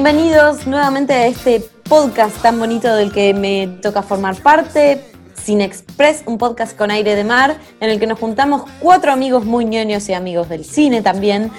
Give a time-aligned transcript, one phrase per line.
[0.00, 6.22] Bienvenidos nuevamente a este podcast tan bonito del que me toca formar parte, Cine Express,
[6.24, 10.08] un podcast con aire de mar, en el que nos juntamos cuatro amigos muy ñoños
[10.08, 11.50] y amigos del cine también.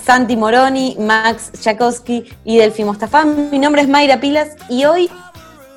[0.00, 3.50] Santi Moroni, Max Chakowski y Delfi Mostafán.
[3.50, 5.10] Mi nombre es Mayra Pilas y hoy,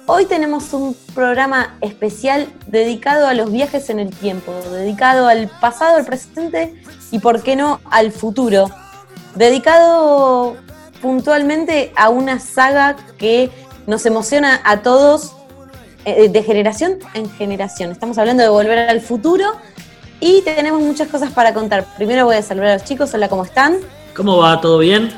[0.05, 5.97] hoy tenemos un programa especial dedicado a los viajes en el tiempo, dedicado al pasado,
[5.97, 8.69] al presente y, por qué no, al futuro.
[9.33, 10.55] Dedicado
[11.09, 13.51] puntualmente a una saga que
[13.85, 15.35] nos emociona a todos
[16.03, 17.91] eh, de generación en generación.
[17.91, 19.45] Estamos hablando de volver al futuro
[20.19, 21.85] y tenemos muchas cosas para contar.
[21.95, 23.13] Primero voy a saludar a los chicos.
[23.13, 23.77] Hola, ¿cómo están?
[24.15, 24.59] ¿Cómo va?
[24.59, 25.13] ¿Todo bien?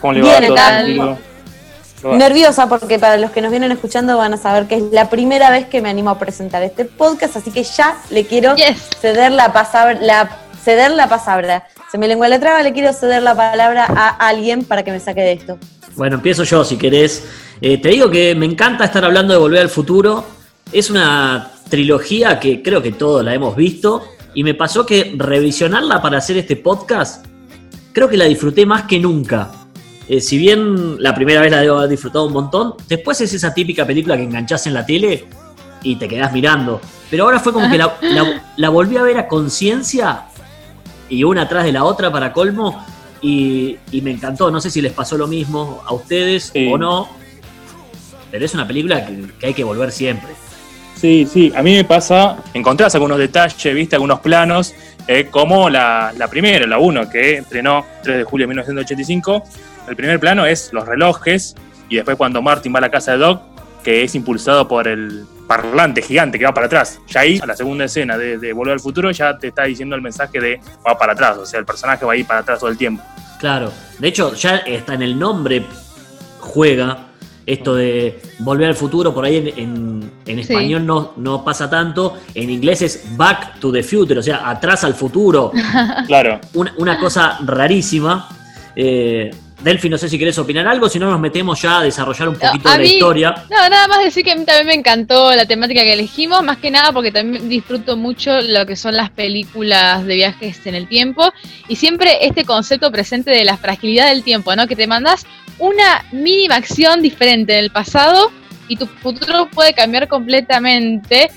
[0.00, 1.14] ¿Cómo le Bien, va?
[1.14, 1.18] acá.
[2.04, 5.50] Nerviosa porque para los que nos vienen escuchando van a saber que es la primera
[5.50, 8.88] vez que me animo a presentar este podcast, así que ya le quiero Yes.
[9.00, 9.48] ceder la
[10.00, 10.30] la,
[10.62, 11.66] ceder la pasabra.
[11.90, 15.00] Se me lengua la traba, le quiero ceder la palabra a alguien para que me
[15.00, 15.58] saque de esto.
[15.96, 17.24] Bueno, empiezo yo si querés.
[17.60, 20.24] Eh, te digo que me encanta estar hablando de Volver al Futuro.
[20.70, 24.04] Es una trilogía que creo que todos la hemos visto.
[24.34, 27.24] Y me pasó que revisionarla para hacer este podcast,
[27.92, 29.50] creo que la disfruté más que nunca.
[30.06, 33.52] Eh, si bien la primera vez la debo haber disfrutado un montón, después es esa
[33.52, 35.24] típica película que enganchás en la tele
[35.82, 36.80] y te quedás mirando.
[37.10, 40.24] Pero ahora fue como que la, la- la volví a ver a conciencia
[41.08, 42.84] y una atrás de la otra para colmo
[43.20, 44.50] y, y me encantó.
[44.50, 46.68] No sé si les pasó lo mismo a ustedes Sí.
[46.70, 47.08] o no,
[48.30, 50.28] pero es una película que, que hay que volver siempre.
[50.96, 54.74] Sí, sí, a mí me pasa, encontrás algunos detalles, viste, algunos planos,
[55.06, 59.42] eh, como la, la primera, la 1, que estrenó 3 de julio de 1985.
[59.88, 61.54] El primer plano es los relojes,
[61.88, 63.42] y después cuando Martin va a la casa de Doc,
[63.88, 67.00] que es impulsado por el parlante gigante que va para atrás.
[67.08, 69.96] Ya ahí, a la segunda escena de, de Volver al Futuro, ya te está diciendo
[69.96, 72.58] el mensaje de va para atrás, o sea, el personaje va a ir para atrás
[72.60, 73.02] todo el tiempo.
[73.40, 75.64] Claro, de hecho ya está en el nombre,
[76.38, 77.06] juega
[77.46, 80.40] esto de volver al futuro, por ahí en, en- en Sí.
[80.52, 84.84] español no, no pasa tanto, en inglés es back to the future, o sea, atrás
[84.84, 85.50] al futuro,
[86.06, 86.40] Claro.
[86.52, 88.28] una, una cosa rarísima.
[88.76, 89.30] Eh,
[89.60, 92.36] Delphi, no sé si querés opinar algo, si no nos metemos ya a desarrollar un
[92.36, 93.34] poquito de la historia.
[93.50, 96.58] No, nada más decir que a mí también me encantó la temática que elegimos, más
[96.58, 100.86] que nada porque también disfruto mucho lo que son las películas de viajes en el
[100.86, 101.32] tiempo
[101.66, 104.68] y siempre este concepto presente de la fragilidad del tiempo, ¿no?
[104.68, 105.26] Que te mandás
[105.58, 108.30] una mínima acción diferente en el pasado
[108.68, 111.30] y tu futuro puede cambiar completamente.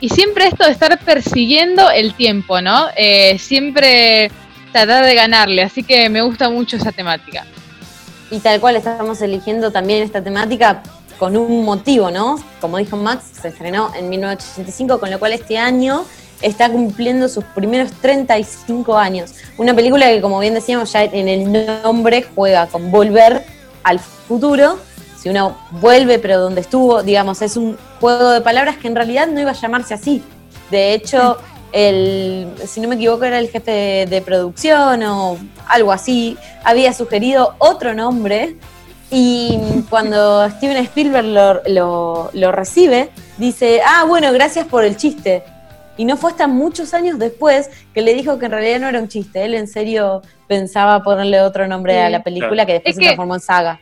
[0.00, 2.86] Y siempre esto de estar persiguiendo el tiempo, ¿no?
[2.96, 4.30] Eh, siempre
[4.72, 7.44] tratar de ganarle, así que me gusta mucho esa temática.
[8.30, 10.82] Y tal cual estamos eligiendo también esta temática
[11.18, 12.38] con un motivo, ¿no?
[12.60, 16.04] Como dijo Max, se estrenó en 1985, con lo cual este año
[16.42, 19.34] está cumpliendo sus primeros 35 años.
[19.56, 23.44] Una película que, como bien decíamos, ya en el nombre juega con volver
[23.82, 24.78] al futuro.
[25.20, 29.26] Si uno vuelve, pero donde estuvo, digamos, es un juego de palabras que en realidad
[29.26, 30.22] no iba a llamarse así.
[30.70, 31.38] De hecho,
[31.72, 36.92] el, si no me equivoco, era el jefe de, de producción o algo así, había
[36.92, 38.56] sugerido otro nombre
[39.10, 39.58] y
[39.90, 45.42] cuando Steven Spielberg lo, lo- lo recibe, dice, ah, bueno, gracias por el chiste.
[45.96, 49.00] Y no fue hasta muchos años después que le dijo que en realidad no era
[49.00, 51.98] un chiste, él en serio pensaba ponerle otro nombre Sí.
[51.98, 53.80] a la película que después Es se que- transformó en saga.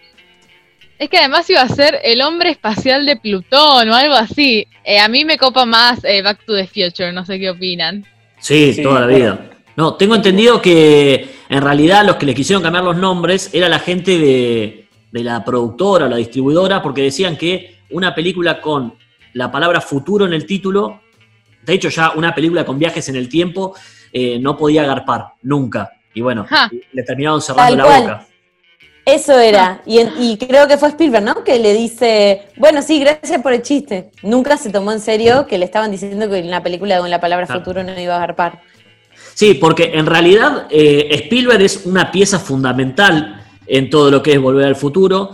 [0.98, 4.66] Es que además iba a ser el hombre espacial de Plutón o algo así.
[4.84, 8.04] Eh, a mí me copa más eh, Back to the Future, no sé qué opinan.
[8.38, 9.18] Sí, Sí, toda la bueno.
[9.18, 9.50] vida.
[9.76, 13.78] No, tengo entendido que en realidad los que le quisieron cambiar los nombres era la
[13.78, 18.94] gente de, de la productora, la distribuidora, porque decían que una película con
[19.34, 21.02] la palabra futuro en el título,
[21.62, 23.74] de hecho ya una película con viajes en el tiempo,
[24.14, 25.90] eh, no podía agarpar, nunca.
[26.14, 26.70] Y bueno, Ja.
[26.92, 28.00] le terminaron cerrando Tal la cual.
[28.00, 28.26] boca.
[29.06, 31.44] Eso era, y, en- y creo que fue Spielberg, ¿no?
[31.44, 34.10] Que le dice, bueno, sí, gracias por el chiste.
[34.22, 37.20] Nunca se tomó en serio que le estaban diciendo que en la película con la
[37.20, 37.60] palabra Claro.
[37.60, 38.60] futuro no iba a agarpar.
[39.32, 44.40] Sí, porque en realidad eh, Spielberg es una pieza fundamental en todo lo que es
[44.40, 45.30] Volver al Futuro.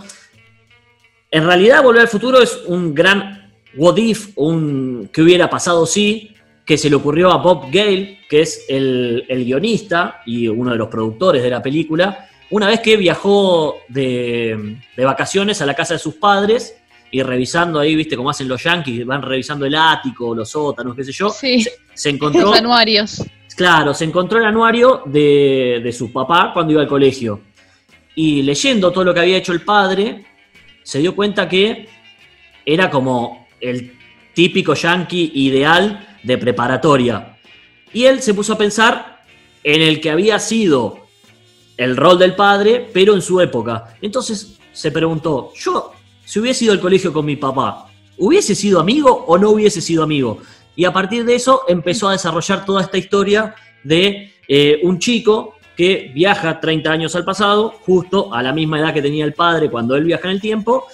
[1.31, 6.31] En realidad Volver al Futuro es un gran what if, un que hubiera pasado si,
[6.63, 10.77] que se le ocurrió a Bob Gale, que es el, el guionista y uno de
[10.77, 15.95] los productores de la película, una vez que viajó de, de vacaciones a la casa
[15.95, 16.77] de sus padres
[17.09, 21.03] y revisando ahí, viste, como hacen los yankees, van revisando el ático, los sótanos, qué
[21.03, 21.63] sé yo, Sí.
[21.63, 22.41] se, se encontró...
[22.41, 23.23] Los anuarios.
[23.55, 27.41] Claro, se encontró el anuario de, de su papá cuando iba al colegio.
[28.13, 30.23] Y leyendo todo lo que había hecho el padre,
[30.83, 31.89] se dio cuenta que
[32.67, 33.93] era como el
[34.35, 37.35] típico yankee ideal de preparatoria.
[37.91, 39.23] Y él se puso a pensar
[39.63, 41.02] en el que había sido
[41.77, 43.95] el rol del padre, pero en su época.
[44.01, 45.91] Entonces se preguntó, yo,
[46.25, 47.87] si hubiese ido al colegio con mi papá,
[48.17, 50.39] ¿hubiese sido amigo o no hubiese sido amigo?
[50.75, 55.55] Y a partir de eso empezó a desarrollar toda esta historia de eh, un chico
[55.75, 59.69] que viaja 30 años al pasado, justo a la misma edad que tenía el padre
[59.69, 60.85] cuando él viaja en el tiempo,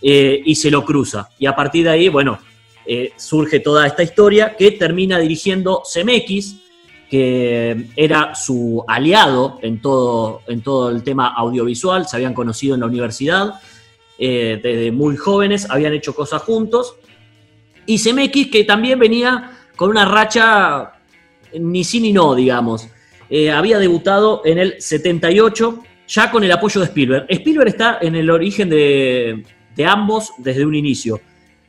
[0.00, 1.28] eh, y se lo cruza.
[1.38, 2.38] Y a partir de ahí, bueno,
[2.86, 6.56] eh, surge toda esta historia que termina dirigiendo Zemeckis,
[7.10, 12.80] que era su aliado en todo, en todo el tema audiovisual, se habían conocido en
[12.80, 13.60] la universidad,
[14.18, 16.96] eh, desde muy jóvenes, habían hecho cosas juntos,
[17.86, 20.92] y Zemeckis que también venía con una racha
[21.58, 22.88] ni sí ni no, digamos.
[23.30, 27.26] Eh, había debutado en el 78, ya con el apoyo de Spielberg.
[27.28, 29.44] Spielberg está en el origen de,
[29.74, 31.20] de ambos desde un inicio,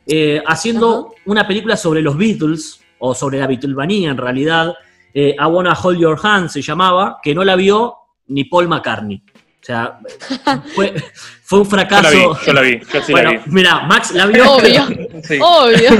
[0.06, 4.74] eh, haciendo una película sobre los Beatles, o sobre la Beatlemanía en realidad,
[5.14, 7.94] eh, I Wanna Hold Your Hand se llamaba, que no la vio
[8.28, 9.22] ni Paul McCartney.
[9.26, 10.00] O sea,
[10.74, 10.94] fue,
[11.42, 12.10] fue un Yo la fracaso.
[12.10, 13.50] vi, yo la vi, yo sí bueno, la vi.
[13.50, 14.86] mira, Max la vio, Obvio.
[15.22, 15.38] Sí.
[15.40, 15.90] Obvio.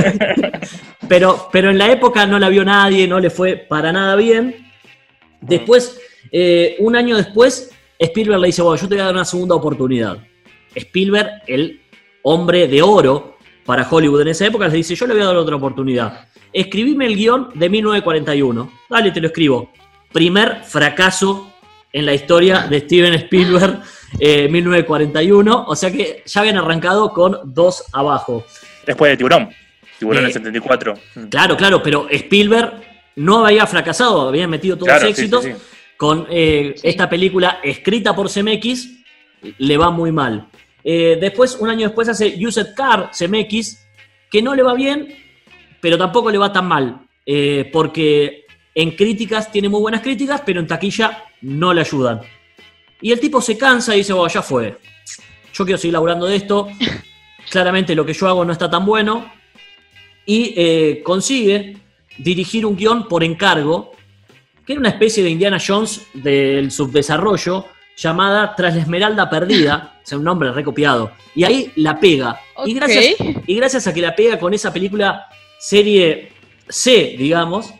[1.08, 4.72] pero, pero en la época no la vio nadie, no le fue para nada bien.
[5.40, 6.00] Después,
[6.32, 9.54] eh, un año después, Spielberg le dice, bueno, yo te voy a dar una segunda
[9.54, 10.18] oportunidad.
[10.74, 11.82] Spielberg, el
[12.22, 15.36] hombre de oro para Hollywood en esa época, le dice, yo le voy a dar
[15.36, 16.26] otra oportunidad.
[16.52, 18.72] Escribime el guion de 1941.
[18.88, 19.70] Dale, te lo escribo.
[20.12, 21.52] Primer fracaso
[21.92, 23.80] en la historia de Steven Spielberg,
[24.18, 25.64] eh, 1941.
[25.68, 28.44] O sea que ya habían arrancado con dos abajo.
[28.86, 29.50] Después de Tiburón.
[29.98, 30.94] Tiburón Eh, en el 74.
[31.14, 31.24] Mm.
[31.28, 32.82] Claro, claro, pero Spielberg
[33.16, 35.44] no había fracasado, había metido todos Claro, los éxitos.
[35.44, 35.58] sí, sí.
[35.96, 39.00] Con eh, esta película escrita por Zemeckis,
[39.58, 40.46] le va muy mal.
[40.82, 43.86] Eh, después, un año después, hace Used Car, Zemeckis,
[44.30, 45.14] que no le va bien,
[45.80, 47.00] pero tampoco le va tan mal.
[47.26, 52.20] eh, porque en críticas tiene muy buenas críticas, pero en taquilla no le ayudan.
[53.00, 54.78] Y el tipo se cansa y dice, bueno, ya fue.
[55.52, 56.68] Yo quiero seguir laburando de esto.
[57.50, 59.30] Claramente lo que yo hago no está tan bueno.
[60.26, 61.76] Y eh, consigue
[62.18, 63.92] dirigir un guion por encargo,
[64.66, 67.66] que era una especie de Indiana Jones del subdesarrollo,
[67.96, 71.12] llamada Tras la Esmeralda Perdida, sea, un nombre recopiado.
[71.34, 72.40] Y ahí la pega.
[72.64, 73.16] Y, gracias,
[73.46, 75.26] y gracias a que la pega con esa película
[75.58, 76.32] serie
[76.68, 77.72] C, digamos,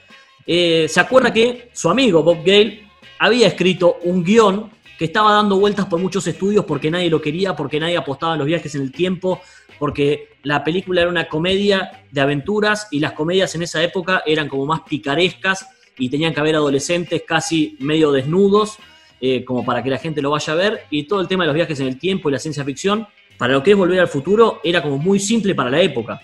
[0.46, 2.84] eh, se acuerda que su amigo Bob Gale
[3.18, 7.56] había escrito un guion que estaba dando vueltas por muchos estudios porque nadie lo quería,
[7.56, 9.40] porque nadie apostaba en los viajes en el tiempo,
[9.78, 14.48] porque la película era una comedia de aventuras y las comedias en esa época eran
[14.48, 15.66] como más picarescas
[15.98, 18.76] y tenían que haber adolescentes casi medio desnudos,
[19.20, 21.48] eh, como para que la gente lo vaya a ver, y todo el tema de
[21.48, 23.06] los viajes en el tiempo y la ciencia ficción,
[23.36, 26.20] para lo que es volver al futuro, era como muy simple para la época.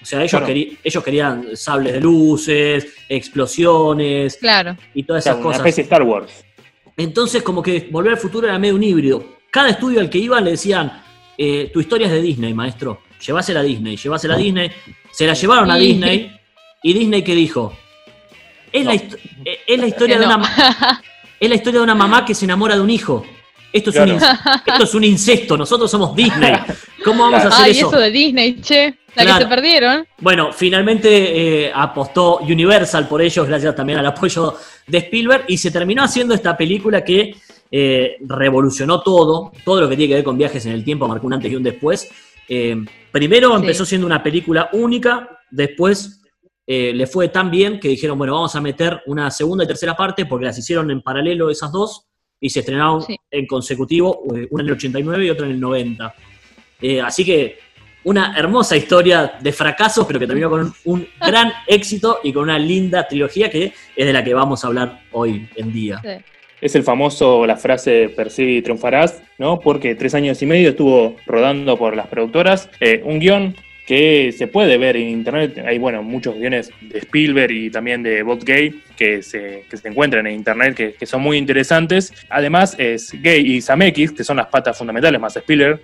[0.00, 0.46] O sea, ellos, Claro.
[0.46, 4.76] querí- ellos querían sables de luces, explosiones Claro.
[4.94, 5.60] y todas O sea, esas una cosas.
[5.60, 6.44] especie de Star Wars.
[6.96, 9.24] Entonces, como que Volver al Futuro era medio un híbrido.
[9.50, 11.02] Cada estudio al que iban le decían,
[11.38, 13.00] eh, tu historia es de Disney, maestro.
[13.24, 14.70] Llevásela a Disney, llevásela a Disney.
[15.12, 16.32] Se la llevaron a Disney.
[16.82, 17.72] ¿Y Disney qué dijo?
[18.72, 19.00] Es, la, No.
[19.44, 20.38] eh, es la historia de una
[21.42, 23.24] es la historia de una mamá que se enamora de un hijo.
[23.72, 24.18] Esto es, un, Claro.
[24.20, 26.52] ins- esto es un incesto, nosotros somos Disney.
[27.04, 27.88] ¿Cómo vamos a hacer Ay, eso?
[27.88, 28.94] eso de Disney, che.
[29.14, 29.38] La Claro.
[29.38, 30.06] que se perdieron.
[30.20, 34.54] Bueno, finalmente eh, apostó Universal por ellos, gracias también al apoyo
[34.86, 37.34] de Spielberg, y se terminó haciendo esta película que
[37.70, 41.26] eh, revolucionó todo, todo lo que tiene que ver con viajes en el tiempo, marcó
[41.26, 42.10] un antes y un después.
[42.48, 42.76] Eh,
[43.10, 43.56] primero Sí.
[43.56, 46.21] empezó siendo una película única, después
[46.66, 49.96] eh, le fue tan bien que dijeron, bueno, vamos a meter una segunda y tercera
[49.96, 52.06] parte, porque las hicieron en paralelo esas dos,
[52.40, 53.16] y se estrenaron Sí.
[53.30, 54.18] en consecutivo,
[54.50, 56.14] una en el 89 y otra en el 90.
[56.80, 57.58] Eh, así que
[58.04, 62.42] una hermosa historia de fracasos, pero que terminó con un, un gran éxito y con
[62.44, 66.00] una linda trilogía que es de la que vamos a hablar hoy en día.
[66.02, 66.24] Sí.
[66.60, 69.58] Es el famoso, la frase persigue y triunfarás, ¿no?
[69.58, 74.46] Porque tres años y medio estuvo rodando por las productoras eh, un guion que se
[74.46, 75.62] puede ver en internet.
[75.66, 79.88] Hay, bueno, muchos guiones de Spielberg y también de Bob Gay que se, que se
[79.88, 82.12] encuentran en internet que, que son muy interesantes.
[82.28, 85.80] Además, es Gay y Zemeckis, que son las patas fundamentales más Spielberg.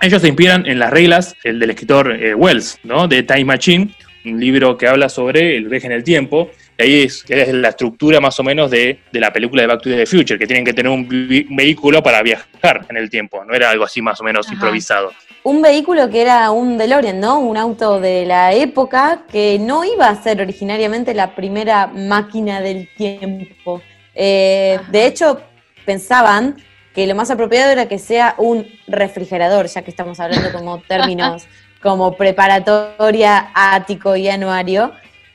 [0.00, 3.06] Ellos se inspiran en las reglas el del escritor eh, Wells, ¿no?
[3.06, 3.94] De Time Machine,
[4.24, 6.50] un libro que habla sobre el viaje en el tiempo.
[6.78, 9.82] Y ahí es, es la estructura más o menos de, de, la película de Back
[9.82, 13.44] to the Future, que tienen que tener un, un vehículo para viajar en el tiempo,
[13.44, 14.54] no era algo así más o menos Ajá.
[14.54, 15.12] improvisado.
[15.44, 17.40] Un vehículo que era un DeLorean, ¿no?
[17.40, 22.88] Un auto de la época que no iba a ser originariamente la primera máquina del
[22.94, 23.82] tiempo.
[24.14, 25.40] Eh, de hecho,
[25.84, 26.56] pensaban
[26.94, 31.46] que lo más apropiado era que sea un refrigerador, ya que estamos hablando como términos
[31.82, 34.92] como preparatoria, ático y anuario.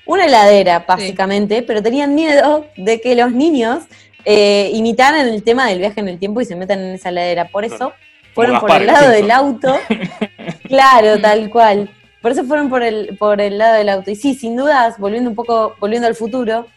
[0.08, 1.64] Una heladera, básicamente, sí.
[1.68, 3.84] pero tenían miedo de que los niños
[4.26, 7.50] eh, imitaran el tema del viaje en el tiempo y se metan en esa heladera.
[7.50, 7.94] Por eso
[8.34, 9.78] fueron por el lado del auto.
[10.68, 11.90] claro, tal cual.
[12.22, 14.12] Por eso fueron por el, por el lado del auto.
[14.12, 16.68] Y sí, sin dudas, volviendo un poco, volviendo al futuro,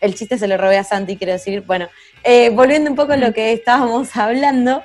[0.00, 1.62] el chiste se lo robé a Santi, quiero decir.
[1.62, 1.88] Bueno,
[2.22, 4.82] eh, volviendo un poco a lo que estábamos hablando.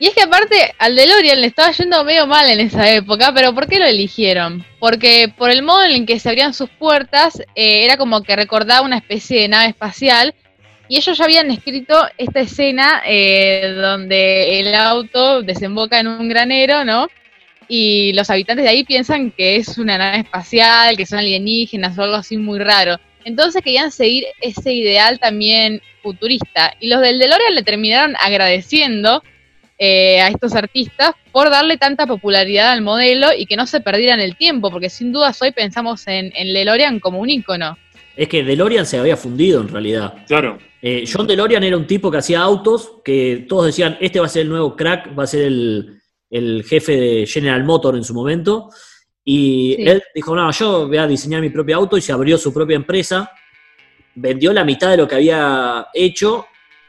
[0.00, 3.52] Y es que aparte al DeLorean le estaba yendo medio mal en esa época, pero
[3.52, 4.64] ¿por qué lo eligieron?
[4.78, 8.86] Porque por el modo en que se abrían sus puertas, eh, era como que recordaba
[8.86, 10.34] una especie de nave espacial.
[10.88, 16.84] Y ellos ya habían escrito esta escena eh, donde el auto desemboca en un granero,
[16.84, 17.08] ¿no?
[17.66, 22.04] Y los habitantes de ahí piensan que es una nave espacial, que son alienígenas o
[22.04, 22.98] algo así muy raro.
[23.24, 26.72] Entonces querían seguir ese ideal también futurista.
[26.80, 29.22] Y los del DeLorean le terminaron agradeciendo
[29.78, 34.18] eh, a estos artistas por darle tanta popularidad al modelo y que no se perdieran
[34.18, 37.78] el tiempo, porque sin dudas hoy pensamos en, en DeLorean como un ícono.
[38.16, 40.14] Es que DeLorean se había fundido en realidad.
[40.26, 40.58] Claro.
[40.82, 44.28] Eh, John DeLorean era un tipo que hacía autos, que todos decían, este va a
[44.28, 48.14] ser el nuevo crack, va a ser el, el jefe de General Motor en su
[48.14, 48.70] momento.
[49.24, 49.84] Y sí.
[49.86, 52.76] él dijo, no, yo voy a diseñar mi propio auto y se abrió su propia
[52.76, 53.30] empresa.
[54.14, 56.46] Vendió la mitad de lo que había hecho,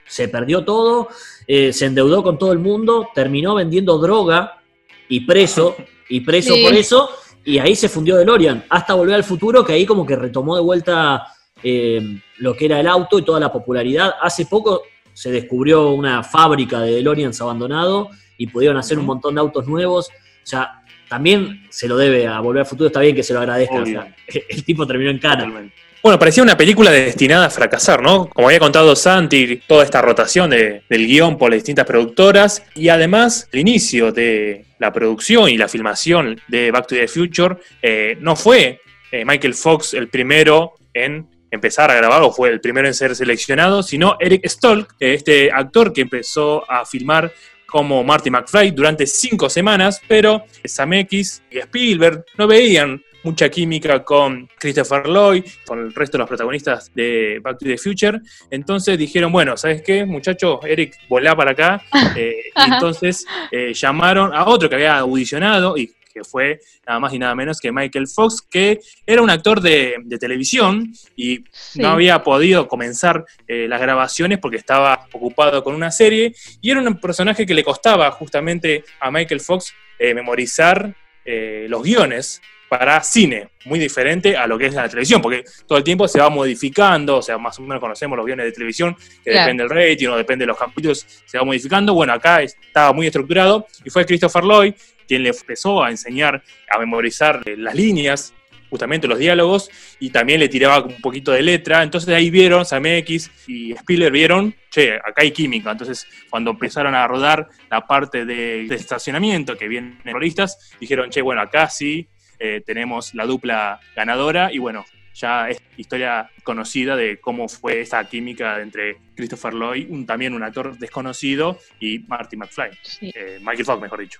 [0.07, 1.09] se perdió todo,
[1.51, 4.61] eh, se endeudó con todo el mundo, terminó vendiendo droga
[5.07, 5.75] y preso,
[6.07, 6.63] y preso sí.
[6.63, 7.09] por eso,
[7.43, 10.61] y ahí se fundió DeLorean, hasta volver al futuro, que ahí como que retomó de
[10.61, 11.23] vuelta
[11.63, 14.13] eh, lo que era el auto y toda la popularidad.
[14.21, 19.41] Hace poco se descubrió una fábrica de DeLoreans abandonado y pudieron hacer un montón de
[19.41, 20.09] autos nuevos.
[20.09, 23.39] O sea, también se lo debe a Volver al Futuro, está bien que se lo
[23.39, 23.81] agradezca.
[23.81, 24.15] O sea,
[24.49, 25.45] el tipo terminó en cana.
[25.45, 25.73] Totalmente.
[26.01, 28.29] Bueno, parecía una película destinada a fracasar, ¿no?
[28.29, 32.87] Como había contado Santi, toda esta rotación de, del guion por las distintas productoras y
[32.87, 38.17] además el inicio de la producción y la filmación de Back to the Future eh,
[38.21, 38.79] no fue
[39.11, 43.13] eh, Michael Fox el primero en empezar a grabar o fue el primero en ser
[43.13, 47.33] seleccionado, sino Eric Stolk, este actor que empezó a filmar
[47.65, 54.47] como Marty McFly durante cinco semanas, pero X y Spielberg no veían mucha química con
[54.57, 58.19] Christopher Lloyd, con el resto de los protagonistas de Back to the Future.
[58.49, 60.59] Entonces dijeron, bueno, ¿sabes qué, muchacho?
[60.63, 61.81] Eric, volá para acá.
[62.15, 67.13] Eh, y entonces eh, llamaron a otro que había audicionado y que fue nada más
[67.13, 71.79] y nada menos que Michael Fox, que era un actor de, de televisión y sí.
[71.79, 76.81] no había podido comenzar eh, las grabaciones porque estaba ocupado con una serie y era
[76.81, 80.95] un personaje que le costaba justamente a Michael Fox memorizar
[81.25, 85.83] los guiones para cine, muy diferente a lo que es la televisión, porque todo el
[85.83, 89.31] tiempo se va modificando, o sea, más o menos conocemos los guiones de televisión, que
[89.31, 89.41] claro.
[89.41, 91.93] depende del rating o depende de los capítulos, se va modificando.
[91.95, 94.73] Bueno, acá estaba muy estructurado y fue Christopher Lloyd
[95.07, 98.31] quien le empezó a enseñar a memorizar las líneas,
[98.69, 101.81] justamente los diálogos, y también le tiraba un poquito de letra.
[101.81, 105.71] Entonces ahí vieron, X y Spiller vieron, che, acá hay química.
[105.71, 111.23] Entonces cuando empezaron a rodar la parte de, de estacionamiento que vienen terroristas, dijeron, che,
[111.23, 112.07] bueno, acá sí
[112.39, 118.03] eh, tenemos la dupla ganadora y bueno, ya es historia conocida de cómo fue esta
[118.07, 123.11] química entre Christopher Lloyd, un, también un actor desconocido, y Marty McFly, sí.
[123.13, 124.19] eh, Michael Fox, mejor dicho.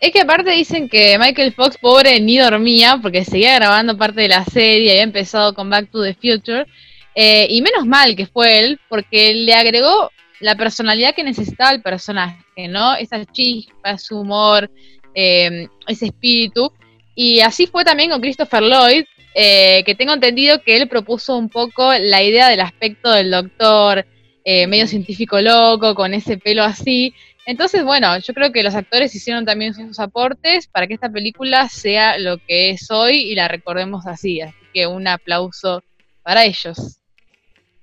[0.00, 4.28] Es que aparte dicen que Michael Fox, pobre, ni dormía porque seguía grabando parte de
[4.28, 6.66] la serie, había empezado con Back to the Future,
[7.14, 11.82] eh, y menos mal que fue él, porque le agregó la personalidad que necesitaba el
[11.82, 12.94] personaje, ¿no?
[12.96, 14.68] Esa chispa, su humor,
[15.14, 16.72] eh, ese espíritu.
[17.14, 19.04] Y así fue también con Christopher Lloyd,
[19.34, 24.06] eh, que tengo entendido que él propuso un poco la idea del aspecto del doctor,
[24.44, 27.14] eh, medio científico loco, con ese pelo así.
[27.44, 31.68] Entonces, bueno, yo creo que los actores hicieron también sus aportes para que esta película
[31.68, 34.40] sea lo que es hoy y la recordemos así.
[34.40, 35.82] Así que un aplauso
[36.22, 36.98] para ellos.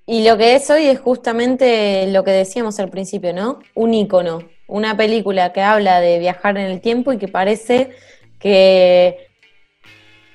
[0.05, 3.59] Y lo que es hoy es justamente lo que decíamos al principio, ¿no?
[3.75, 7.91] Un ícono, una película que habla de viajar en el tiempo y que parece
[8.39, 9.27] que,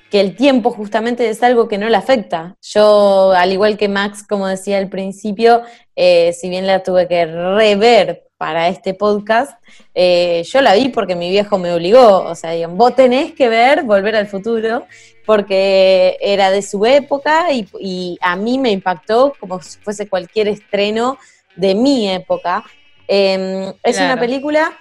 [0.09, 2.55] que el tiempo justamente es algo que no le afecta.
[2.61, 5.63] Yo, al igual que Max, como decía al principio,
[5.95, 9.57] eh, si bien la tuve que rever para este podcast,
[9.93, 13.47] eh, yo la vi porque mi viejo me obligó, o sea, digan, vos tenés que
[13.47, 14.85] ver Volver al Futuro,
[15.25, 21.17] porque era de su época y, a mí me impactó como si fuese cualquier estreno
[21.55, 22.63] de mi época.
[23.07, 24.77] Em, es una película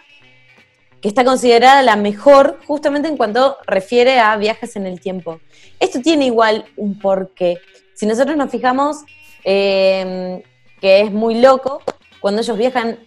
[1.04, 5.38] que está considerada la mejor justamente en cuanto refiere a viajes en el tiempo.
[5.78, 7.58] Esto tiene igual un porqué.
[7.92, 9.04] Si nosotros nos fijamos,
[9.44, 10.40] em,
[10.80, 11.82] que es muy loco,
[12.20, 12.98] cuando ellos viajan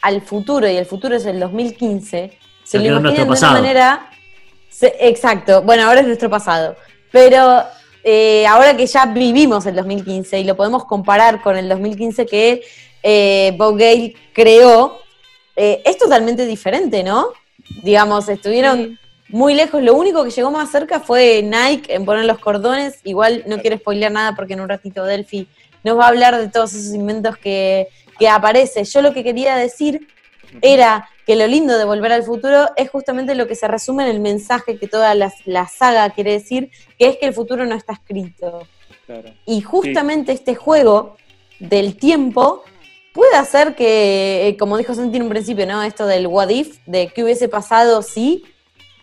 [0.00, 4.10] al futuro, y el futuro es el 2015, se lo imaginan de una manera...
[4.80, 6.74] exacto, bueno, ahora es nuestro pasado,
[7.10, 7.64] pero
[8.02, 12.62] eh, ahora que ya vivimos el 2015 y lo podemos comparar con el 2015 que
[13.02, 15.00] eh, Bob Gale creó,
[15.54, 17.26] eh, es totalmente diferente, ¿no?
[17.82, 19.82] Digamos, estuvieron muy lejos.
[19.82, 23.00] Lo único que llegó más cerca fue Nike en poner los cordones.
[23.04, 25.48] Igual no quiero spoilear nada porque en un ratito Delphi
[25.84, 27.88] nos va a hablar de todos esos inventos que,
[28.18, 28.84] que aparece.
[28.84, 30.06] Yo lo que quería decir
[30.60, 34.10] era que lo lindo de Volver al Futuro es justamente lo que se resume en
[34.10, 37.94] el mensaje que toda la, saga quiere decir, que es que el futuro no está
[37.94, 38.66] escrito.
[39.46, 41.16] Y justamente este juego
[41.58, 42.64] del tiempo
[43.12, 45.82] puede hacer que, eh, como dijo Santi en un principio, ¿no?
[45.82, 48.44] Esto del what if, de qué hubiese pasado si,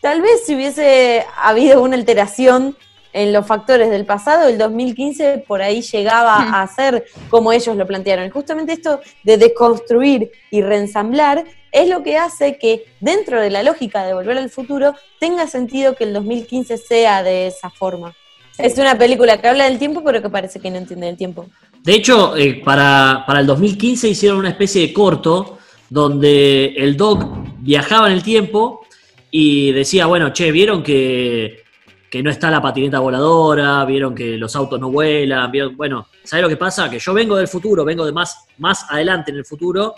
[0.01, 2.75] tal vez si hubiese habido una alteración
[3.13, 6.53] en los factores del pasado, el 2015 por ahí llegaba hmm.
[6.53, 8.25] a ser como ellos lo plantearon.
[8.25, 13.63] Y justamente esto de desconstruir y reensamblar es lo que hace que dentro de la
[13.63, 18.15] lógica de volver al futuro tenga sentido que el 2015 sea de esa forma.
[18.57, 21.45] Es una película que habla del tiempo, pero que parece que no entiende el tiempo.
[21.83, 25.57] De hecho, eh, para, para el 2015 hicieron una especie de corto
[25.89, 27.25] donde el Doc
[27.59, 28.85] viajaba en el tiempo
[29.31, 31.63] y decía, bueno, che, ¿vieron que
[32.09, 36.43] que no está la patineta voladora, vieron que los autos no vuelan, vieron, bueno, ¿sabes
[36.43, 36.89] lo que pasa?
[36.89, 39.95] Que yo vengo del futuro, vengo de más, más adelante en el futuro,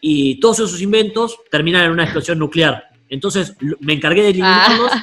[0.00, 2.88] y todos esos inventos terminan en una explosión nuclear.
[3.08, 4.90] Entonces me encargué de eliminarlos.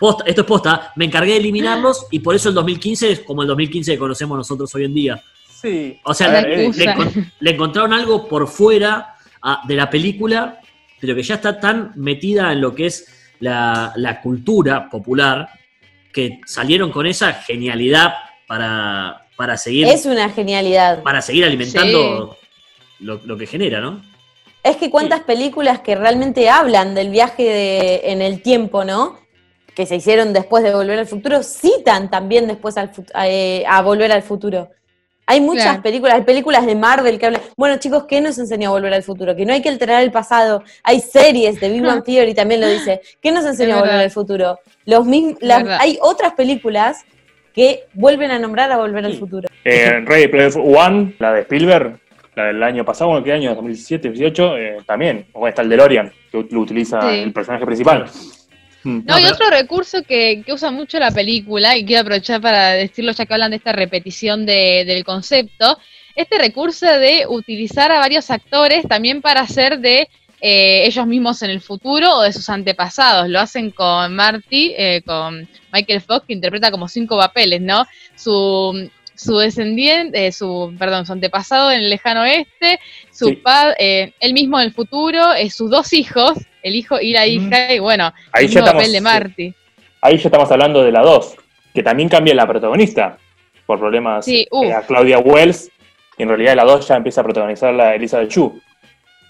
[0.00, 0.16] Ah.
[0.24, 3.48] esto es posta, me encargué de eliminarlos y por eso el 2015 es como el
[3.48, 5.22] 2015 que conocemos nosotros hoy en día.
[5.64, 5.98] Sí.
[6.02, 10.60] O sea, le, encontraron algo por fuera ah, de la película,
[11.00, 13.06] pero que ya está tan metida en lo que es
[13.40, 15.48] la, la cultura popular,
[16.12, 18.12] que salieron con esa genialidad
[18.46, 19.86] para, para seguir.
[19.86, 21.02] Es una genialidad.
[21.02, 22.36] Para seguir alimentando
[23.00, 24.02] lo, que genera, ¿no?
[24.62, 29.18] Es que cuántas películas que realmente hablan del viaje en el tiempo, ¿no?
[29.74, 32.90] Que se hicieron después de Volver al Futuro, citan también después al,
[33.24, 34.70] eh, a Volver al Futuro.
[35.26, 37.40] Hay muchas películas, hay películas de Marvel que hablan.
[37.56, 39.34] Bueno, chicos, ¿qué nos enseñó a volver al futuro?
[39.34, 40.62] Que no hay que alterar el pasado.
[40.82, 43.00] Hay series de Big Bang Theory también lo dice.
[43.20, 44.58] ¿Qué nos enseñó a volver al futuro?
[44.84, 47.04] Los hay otras películas
[47.54, 49.48] que vuelven a nombrar a volver al futuro.
[49.64, 51.98] Eh, Ready Player One, la de Spielberg,
[52.34, 53.54] la del año pasado, ¿qué año?
[53.54, 55.26] 2017, 2018, eh, también.
[55.32, 58.06] O está el DeLorean, que lo utiliza el personaje principal.
[58.84, 59.00] Mm.
[59.06, 63.12] No, y otro recurso que, que, usa mucho la película, y quiero aprovechar para decirlo
[63.12, 65.78] ya que hablan de esta repetición de, del concepto,
[66.14, 70.08] este recurso de utilizar a varios actores también para hacer de
[70.40, 73.28] eh, ellos mismos en el futuro o de sus antepasados.
[73.28, 77.86] Lo hacen con Marty, eh, con Michael Fox, que interpreta como cinco papeles, ¿no?
[78.14, 82.78] Su, su descendiente, eh, su, perdón, su antepasado en el lejano oeste,
[83.10, 87.26] su padre, eh, él mismo en el futuro, sus dos hijos, el hijo y la
[87.26, 89.54] hija, y bueno, ahí el papel de Marty.
[90.00, 91.36] Ahí ya estamos hablando de la dos,
[91.72, 93.18] que también cambia la protagonista
[93.66, 94.72] por problemas sí, uh.
[94.72, 95.70] a Claudia Wells,
[96.18, 98.60] y en realidad la dos ya empieza a protagonizar la Elizabeth Chu.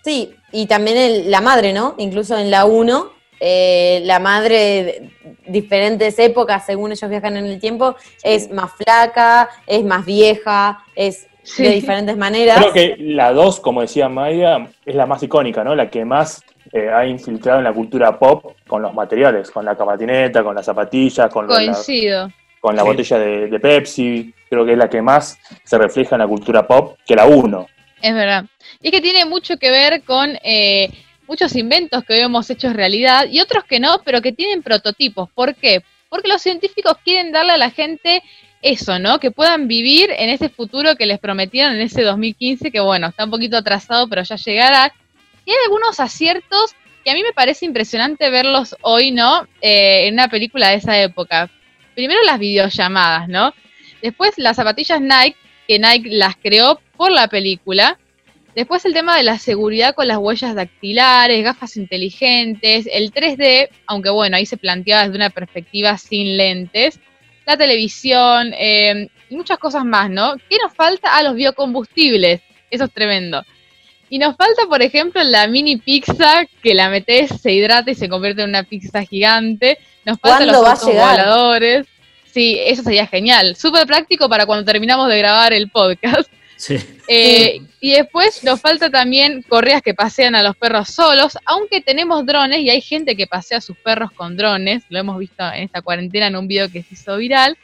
[0.05, 1.95] Sí, y también la madre, ¿no?
[1.99, 5.11] Incluso en la 1 eh, la madre de
[5.47, 11.27] diferentes épocas, según ellos viajan en el tiempo, es más flaca, es más vieja, es
[11.59, 12.59] de diferentes maneras.
[12.59, 15.75] Creo que la 2, como decía Maya, es la más icónica, ¿no?
[15.75, 16.43] La que más
[16.77, 20.67] eh, ha infiltrado en la cultura pop con los materiales, con la camatineta, con las
[20.67, 24.35] zapatillas, con, La, con la botella de, Pepsi.
[24.51, 27.69] Creo que es la que más se refleja en la cultura pop que la 1.
[28.03, 28.47] Es verdad.
[28.83, 30.91] Y es que tiene mucho que ver con eh,
[31.29, 35.29] muchos inventos que hoy hemos hecho realidad y otros que no, pero que tienen prototipos.
[35.33, 35.85] ¿Por qué?
[36.09, 38.21] Porque los científicos quieren darle a la gente
[38.63, 39.21] eso, ¿no?
[39.21, 43.27] Que puedan vivir en ese futuro que les prometieron en ese 2015, que bueno, está
[43.27, 44.93] un poquito atrasado, pero ya llegará.
[45.47, 49.47] Hay algunos aciertos que a mí me parece impresionante verlos hoy, ¿no?
[49.61, 51.51] Eh, en una película de esa época.
[51.95, 53.53] Primero las videollamadas, ¿no?
[54.03, 55.37] Después las zapatillas Nike,
[55.69, 57.99] que Nike las creó por la película.
[58.55, 64.11] Después el tema de la seguridad con las huellas dactilares, gafas inteligentes, el 3D, aunque
[64.11, 67.01] bueno, ahí se planteaba desde una perspectiva sin lentes,
[67.47, 70.37] la televisión eh, y muchas cosas más, ¿no?
[70.49, 71.11] ¿Qué nos falta?
[71.11, 73.45] a ah, los biocombustibles, eso es tremendo.
[74.15, 78.09] Y nos falta, por ejemplo, la mini pizza que la metes, se hidrata y se
[78.09, 79.77] convierte en una pizza gigante.
[80.05, 81.87] Nos faltan los ¿Cuándo va a autos voladores.
[82.25, 83.57] Sí, eso sería genial.
[83.57, 86.31] Súper práctico para cuando terminamos de grabar el podcast.
[86.55, 86.77] Sí.
[87.09, 92.25] Eh, y después nos falta también correas que pasean a los perros solos, aunque tenemos
[92.25, 95.65] drones y hay gente que pasea a sus perros con drones, lo hemos visto en
[95.65, 97.59] esta cuarentena en un video que se hizo viral.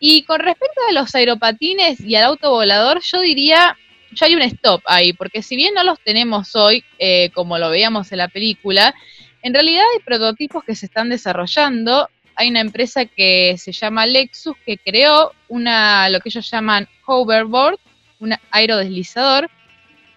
[0.00, 3.76] Y con respecto a los aeropatines y al auto volador, yo diría,
[4.14, 7.70] ya hay un stop ahí, porque si bien no los tenemos hoy, eh, como lo
[7.70, 8.94] veíamos en la película,
[9.42, 12.08] en realidad hay prototipos que se están desarrollando.
[12.36, 17.78] Hay una empresa que se llama Lexus que creó una, lo que ellos llaman hoverboard,
[18.20, 19.50] un aerodeslizador.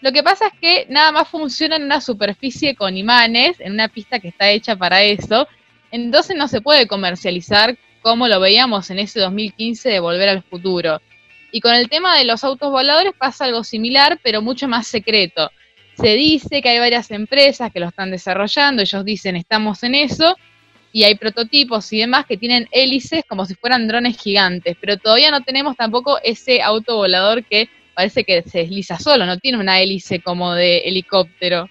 [0.02, 3.88] Lo que pasa es que nada más funciona en una superficie con imanes, en una
[3.88, 5.48] pista que está hecha para eso.
[5.92, 11.02] Entonces no se puede comercializar como lo veíamos en ese 2015 de Volver al Futuro.
[11.56, 15.50] Y con el tema de los autos voladores pasa algo similar, pero mucho más secreto.
[15.98, 20.36] Se dice que hay varias empresas que lo están desarrollando, ellos dicen estamos en eso,
[20.92, 25.32] y hay prototipos y demás que tienen hélices como si fueran drones gigantes, pero todavía
[25.32, 29.80] no tenemos tampoco ese auto volador que parece que se desliza solo, no tiene una
[29.80, 31.70] hélice como de helicóptero.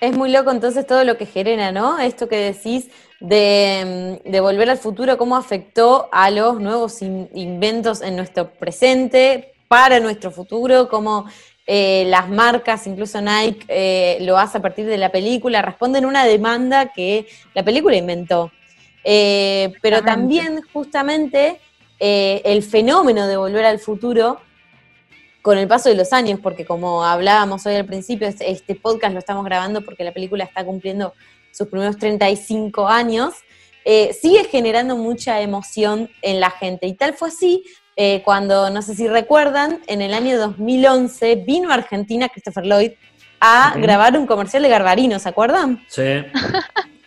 [0.00, 1.98] Es muy loco entonces todo lo que genera, ¿no?
[1.98, 2.88] Esto que decís
[3.20, 9.52] de, de volver al futuro, cómo afectó a los nuevos in- inventos en nuestro presente,
[9.68, 11.26] para nuestro futuro, cómo
[11.66, 16.08] eh, las marcas, incluso Nike, eh, lo hace a partir de la película, responden a
[16.08, 18.52] una demanda que la película inventó.
[19.02, 21.60] Eh, pero también justamente
[21.98, 24.38] el fenómeno de volver al futuro
[25.42, 29.12] con el paso de los años, porque como hablábamos hoy al principio, es- este podcast
[29.14, 31.14] lo estamos grabando porque la película está cumpliendo
[31.56, 33.34] sus primeros 35 años,
[33.84, 36.86] eh, sigue generando mucha emoción en la gente.
[36.86, 37.64] Y tal fue así
[37.94, 42.92] eh, cuando, no sé si recuerdan, en el año 2011 vino a Argentina Christopher Lloyd
[43.40, 45.84] a grabar un comercial de Garbarino, ¿se acuerdan?
[45.88, 46.02] Sí.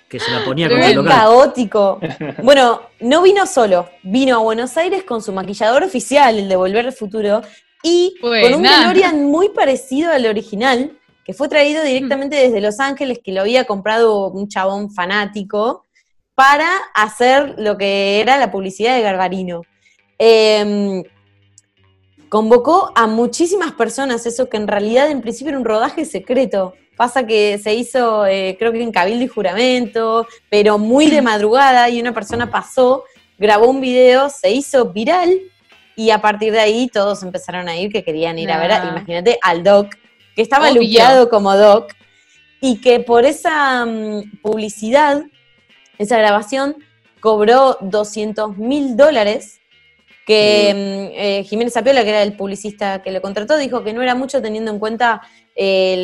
[0.07, 1.11] Que se la ponía con el local.
[1.11, 1.99] caótico.
[2.43, 6.87] Bueno, no vino solo, vino a Buenos Aires con su maquillador oficial, el de Volver
[6.87, 7.41] al Futuro,
[7.83, 8.79] y con un Buena.
[8.79, 13.65] DeLorean muy parecido al original, que fue traído directamente desde Los Ángeles, que lo había
[13.65, 15.85] comprado un chabón fanático,
[16.35, 19.61] para hacer lo que era la publicidad de Garbarino.
[20.17, 21.03] Eh,
[22.29, 26.75] convocó a muchísimas personas, eso que en realidad en principio era un rodaje secreto.
[26.95, 31.89] Pasa que se hizo, eh, creo que en cabildo y juramento, pero muy de madrugada
[31.89, 33.03] y una persona pasó,
[33.37, 35.39] grabó un video, se hizo viral
[35.95, 38.79] y a partir de ahí todos empezaron a ir que querían ir a ver, a-
[38.83, 38.91] Nah.
[38.91, 39.95] imagínate, al Doc,
[40.39, 41.91] que estaba luqueado como Doc
[42.61, 45.23] y que por esa mm, publicidad,
[45.97, 46.77] esa grabación,
[47.19, 49.59] cobró 200 mil dólares
[50.25, 54.01] que mm, eh, Jiménez Apiola, que era el publicista que lo contrató, dijo que no
[54.01, 55.21] era mucho teniendo en cuenta
[55.57, 55.95] eh,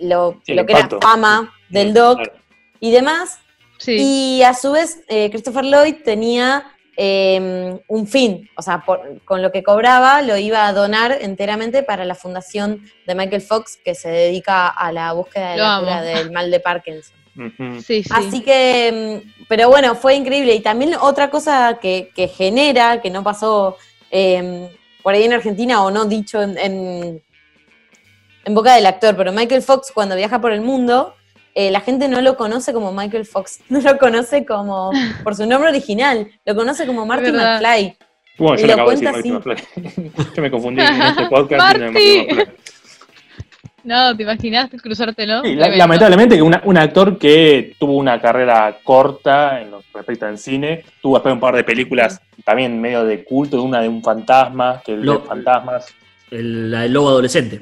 [0.00, 2.32] le- lo, Sí, el lo que era fama del doc Claro.
[2.80, 3.38] y demás.
[3.78, 3.96] Sí.
[4.38, 6.64] Y a su vez, eh, Christopher Lloyd tenía
[6.96, 11.82] eh, un fin, o sea, por- con lo que cobraba lo iba a donar enteramente
[11.82, 15.76] para la fundación de Michael Fox, que se dedica a la búsqueda de Lo la
[15.76, 15.86] amo.
[15.86, 17.16] cura del mal de Parkinson.
[17.36, 17.80] Ujú.
[17.82, 18.10] sí, sí.
[18.12, 20.54] Así que, mm, pero bueno, fue increíble.
[20.54, 23.76] Y también otra cosa que, que genera, que no pasó
[24.12, 24.70] eh,
[25.02, 27.22] por ahí en Argentina o no dicho en, en,
[28.44, 31.14] en boca del actor, pero Michael Fox cuando viaja por el mundo,
[31.54, 34.90] eh, la gente no lo conoce como Michael Fox, no lo conoce como
[35.24, 37.60] por su nombre original, lo conoce como Marty verdad.
[37.60, 37.96] McFly.
[38.36, 40.12] Bueno, yo lo acabo de decir Marty McFly.
[40.36, 41.62] Yo me confundí en este podcast.
[41.78, 42.26] Marty.
[43.84, 45.42] No, ¿te imaginaste cruzártelo?
[45.42, 49.86] Sí, la- lamentablemente que una- un actor que tuvo una carrera corta en lo que
[49.94, 53.88] respecta al cine, tuvo después un par de películas también medio de culto, una de
[53.88, 55.86] un fantasma, que el Lo- de fantasmas.
[56.30, 57.60] El, la del lobo adolescente.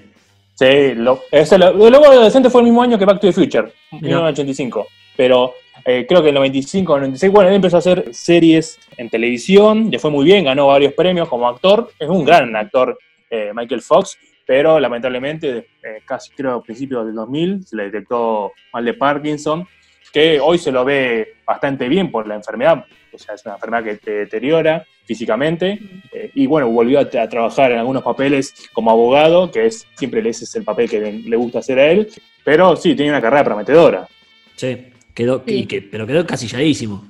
[0.55, 3.33] Sí, lo, ese, lo, lo Lobo Adolescente fue el mismo año que Back to the
[3.33, 4.19] Future, Mirá.
[4.19, 4.87] 1985.
[5.17, 8.79] Pero eh, creo que en el 95 o 96, bueno, él empezó a hacer series
[8.97, 11.91] en televisión, le fue muy bien, ganó varios premios como actor.
[11.99, 12.97] Es un gran actor,
[13.29, 18.53] eh, Michael Fox, pero lamentablemente, eh, casi creo a principios del 2000, se le detectó
[18.73, 19.67] mal de Parkinson,
[20.12, 22.85] que hoy se lo ve bastante bien por la enfermedad,
[23.16, 25.79] o sea, es una enfermedad que te deteriora físicamente,
[26.12, 30.20] eh, y bueno, volvió a, a trabajar en algunos papeles como abogado, que es siempre
[30.29, 32.09] ese es el papel que le, le gusta hacer a él,
[32.44, 34.09] pero sí, tiene una carrera prometedora.
[34.57, 34.88] Sí.
[35.14, 35.55] Quedó, Sí.
[35.55, 37.05] y que- pero quedó casilladísimo.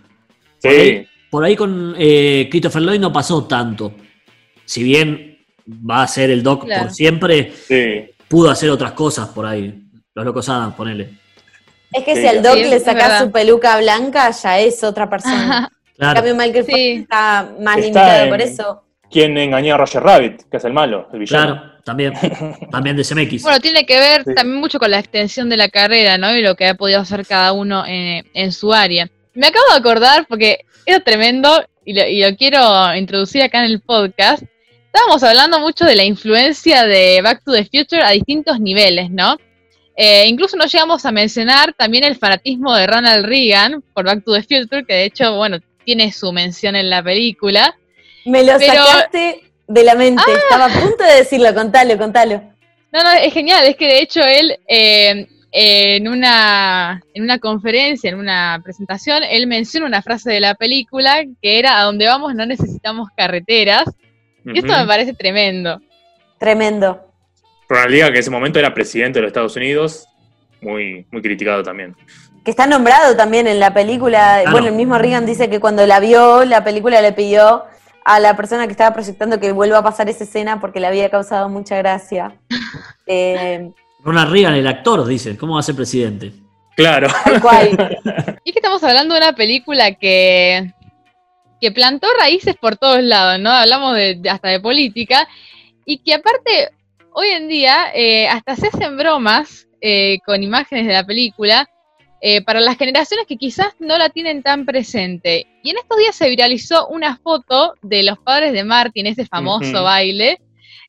[0.58, 1.06] Sí.
[1.30, 3.94] Por ahí con eh, Christopher Lloyd no pasó tanto.
[4.64, 5.38] Si bien
[5.68, 6.82] va a ser el doc Claro.
[6.84, 8.10] por siempre, sí.
[8.28, 9.82] pudo hacer otras cosas por ahí.
[10.14, 11.10] Los locos Adams, ponele.
[11.92, 15.08] Es que Sí, si al Doc sí, le sacás su peluca blanca, ya es otra
[15.10, 15.68] persona.
[16.02, 16.14] En Claro.
[16.16, 16.90] cambio, Michael Sí.
[17.02, 18.82] está más Está limitado en- por eso.
[19.10, 21.54] quien engañó a Roger Rabbit, que es el malo, el villano.
[21.54, 22.12] Claro, también.
[22.72, 23.42] También de CMX.
[23.42, 24.34] Bueno, tiene que ver Sí.
[24.34, 26.34] también mucho con la extensión de la carrera, ¿no?
[26.36, 29.08] Y lo que ha podido hacer cada uno en, en su área.
[29.34, 33.70] Me acabo de acordar, porque era tremendo, y lo, y lo quiero introducir acá en
[33.70, 34.42] el podcast.
[34.86, 39.36] Estábamos hablando mucho de la influencia de Back to the Future a distintos niveles, ¿no?
[39.96, 44.32] Eh, incluso no llegamos a mencionar también el fanatismo de Ronald Reagan por Back to
[44.32, 47.76] the Future, que de hecho, bueno, tiene su mención en la película.
[48.24, 50.22] Me lo Pero- sacaste de la mente.
[50.32, 52.42] Estaba a punto de decirlo, contalo, contalo.
[52.92, 58.10] No, no, es genial, es que de hecho él eh, en, una, en una conferencia,
[58.10, 62.34] en una presentación, él menciona una frase de la película que era a donde vamos
[62.34, 63.84] no necesitamos carreteras.
[64.44, 65.80] Y esto me parece tremendo.
[66.38, 67.08] Tremendo.
[67.68, 70.06] Ronald Reagan, que en ese momento era presidente de los Estados Unidos,
[70.60, 71.96] muy, muy criticado también.
[72.44, 74.42] Que está nombrado también en la película.
[74.50, 77.64] Bueno, el mismo Reagan dice que cuando la vio, la película le pidió
[78.04, 81.08] a la persona que estaba proyectando que vuelva a pasar esa escena porque le había
[81.08, 82.36] causado mucha gracia.
[83.04, 83.72] Eh,
[84.04, 86.32] Ronald Reagan, el actor, dice, ¿cómo va a ser presidente?
[86.76, 87.08] Claro.
[87.24, 87.98] tal cual.
[88.44, 90.72] Y es que estamos hablando de una película que,
[91.60, 93.50] que plantó raíces por todos lados, ¿no?
[93.50, 95.28] Hablamos de, de- hasta de política.
[95.84, 96.70] Y que aparte,
[97.12, 101.68] hoy en día, eh, hasta se hacen bromas eh, con imágenes de la película
[102.24, 105.48] eh, para las generaciones que quizás no la tienen tan presente.
[105.64, 109.82] Y en estos días se viralizó una foto de los padres de Martin, ese famoso
[109.82, 110.38] baile.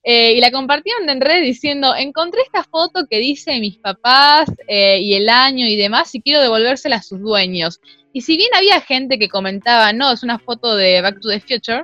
[0.04, 5.00] eh, y la compartieron en redes diciendo, encontré esta foto que dice mis papás eh,
[5.00, 7.80] y el año y demás y quiero devolvérsela a sus dueños.
[8.14, 11.40] Y si bien había gente que comentaba, no, es una foto de Back to the
[11.40, 11.84] Future,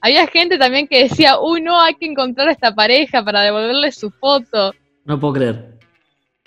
[0.00, 3.92] había gente también que decía, uy, no, hay que encontrar a esta pareja para devolverle
[3.92, 4.74] su foto.
[5.04, 5.79] No puedo creer.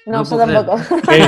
[0.05, 0.77] No, No yo tampoco.
[1.11, 1.19] Sí,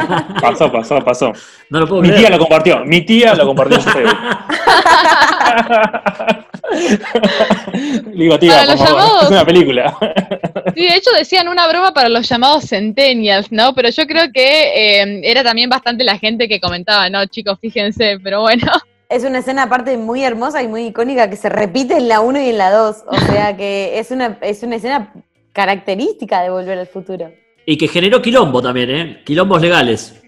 [0.41, 1.31] pasó, pasó, pasó.
[1.69, 2.21] No lo puedo Mi creer.
[2.23, 2.83] tía lo compartió.
[2.85, 4.17] Mi tía lo compartió en su Facebook.
[8.13, 9.23] Digo, tía, Para por los favor, llamados.
[9.23, 9.97] es una película.
[10.75, 13.73] Sí, de hecho decían una broma para los llamados centennials, ¿no?
[13.73, 18.17] Pero yo creo que eh, era también bastante la gente que comentaba, no, chicos, fíjense,
[18.23, 18.71] pero bueno.
[19.09, 22.41] Es una escena aparte muy hermosa y muy icónica que se repite en la 1
[22.41, 23.03] y en la 2.
[23.07, 25.13] O sea que es una, es una escena
[25.53, 27.31] característica de Volver al Futuro.
[27.65, 29.21] Y que generó quilombo también, ¿eh?
[29.25, 30.21] Quilombos legales.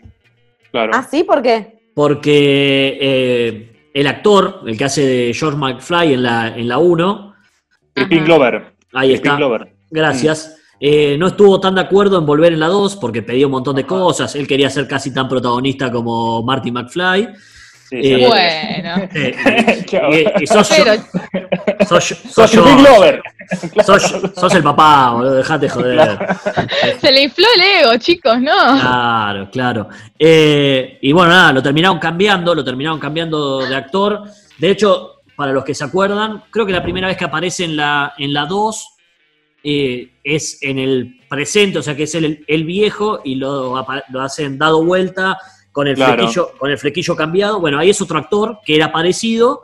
[0.71, 0.91] Claro.
[0.93, 1.23] ¿Ah, sí?
[1.23, 1.80] ¿Por qué?
[1.93, 7.34] Porque eh, el actor, el que hace de George McFly en la, en la 1,
[7.93, 8.26] Crispin.
[8.26, 8.73] Glover.
[8.93, 9.73] ahí Crispin está, Glover.
[9.89, 13.54] gracias, eh, no estuvo tan de acuerdo en volver en la 2 porque pedía un
[13.54, 17.30] montón de cosas, él quería ser casi tan protagonista como Marty McFly.
[17.89, 18.28] Sí, Eh.
[18.28, 19.10] Bueno.
[20.00, 20.95] Eh, y, sos, Pero
[21.88, 23.21] sos, Sos sos yo, Crispin Glover.
[23.86, 26.17] sos, sos el papá, boludo, dejate joder.
[27.00, 28.52] se le infló el ego, chicos, ¿no?
[28.80, 29.89] Claro, claro.
[30.19, 34.23] Eh, y bueno, nada, lo terminaron cambiando, lo terminaron cambiando de actor.
[34.58, 37.78] De hecho, para los que se acuerdan, creo que la primera vez que aparece en
[37.78, 38.88] la, en la 2
[39.63, 44.21] eh, es en el presente, o sea que es el, el viejo y lo, lo
[44.21, 45.38] hacen dado vuelta
[45.78, 46.16] con el, Claro.
[46.24, 47.60] flequillo, con el flequillo cambiado.
[47.60, 49.62] Bueno, ahí es otro actor que era parecido.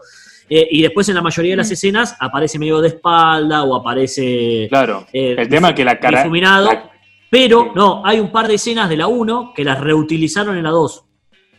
[0.49, 1.73] eh, y después en la mayoría de las Mm.
[1.73, 5.07] escenas aparece medio de espalda o aparece Claro.
[5.13, 6.19] eh, El tema es que la cara.
[6.19, 6.65] difuminado.
[6.65, 6.91] la-
[7.31, 7.69] Pero Sí.
[7.75, 11.05] no, hay un par de escenas de la 1 que las reutilizaron en la 2.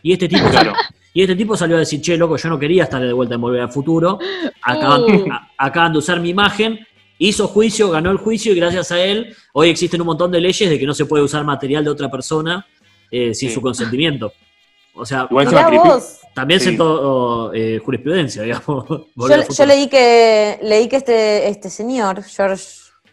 [0.03, 0.71] Y este tipo, Claro.
[1.13, 3.41] y este tipo salió a decir, che, loco, yo no quería estar de vuelta en
[3.41, 4.19] Volver al Futuro.
[4.61, 5.31] Acaban, Uh.
[5.31, 6.79] a- acaban de usar mi imagen.
[7.17, 10.69] Hizo juicio, ganó el juicio y gracias a él hoy existen un montón de leyes
[10.69, 12.65] de que no se puede usar material de otra persona
[13.11, 13.55] eh, sin Sí.
[13.55, 14.31] su consentimiento.
[14.95, 15.47] O sea, Igual
[16.33, 16.67] también Sí.
[16.67, 18.85] sentó eh, jurisprudencia, digamos.
[19.15, 22.65] Yo, yo leí que leí que este, este señor, George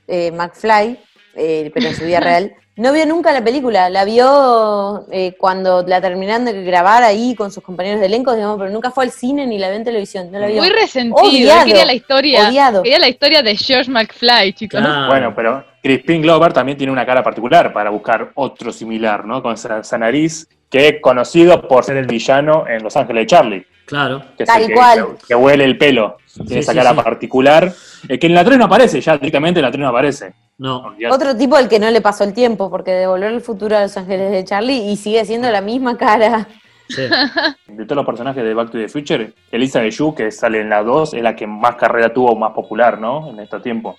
[0.08, 0.98] eh, McFly,
[1.36, 3.90] eh, pero en su vida real, no vio nunca la película.
[3.90, 8.58] La vio eh, cuando la terminaron de grabar ahí con sus compañeros de elenco, digamos,
[8.58, 10.32] pero nunca fue al cine ni la vio en televisión.
[10.32, 10.56] No la vio.
[10.62, 11.16] Muy resentido.
[11.28, 12.48] Odiado, quería la historia.
[12.48, 12.82] odiado.
[12.82, 14.80] Quería la historia de George McFly, chicos.
[14.80, 15.06] Claro.
[15.06, 19.42] Bueno, pero Crispin Glover también tiene una cara particular para buscar otro similar, ¿no?
[19.42, 23.26] Con esa, esa nariz, que es conocido por ser el villano en Los Ángeles de
[23.26, 23.66] Charlie.
[23.86, 24.22] Claro.
[24.38, 25.06] Que Tal que, cual.
[25.20, 26.16] que- que huele el pelo.
[26.34, 26.96] Tiene Sí, esa sí, cara sí.
[26.96, 27.72] particular.
[28.08, 30.32] eh, que en la 3 no aparece, ya directamente en la 3 no aparece.
[30.58, 30.94] No.
[31.10, 33.96] Otro tipo al que no le pasó el tiempo, porque devolvió el futuro a Los
[33.96, 36.48] Ángeles de Charlie y sigue siendo la misma cara.
[36.88, 37.02] sí.
[37.66, 40.68] De todos los personajes de Back to the Future, Elisa de Yu, que sale en
[40.70, 43.28] la 2, es la que más carrera tuvo, más popular, ¿no?
[43.30, 43.98] En este tiempo.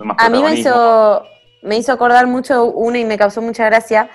[0.00, 1.22] Más A mí me hizo,
[1.62, 4.08] me hizo acordar mucho una y me causó mucha gracia.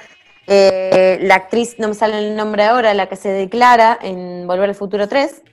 [0.49, 4.69] Eh, la actriz, no me sale el nombre ahora, la que se declara en Volver
[4.69, 5.43] al Futuro 3,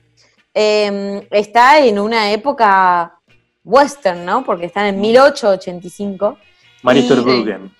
[0.53, 3.13] eh, está en una época
[3.63, 4.43] western, ¿no?
[4.43, 6.37] Porque está en 1885,
[6.83, 7.71] Mary y- Stewart Burgen.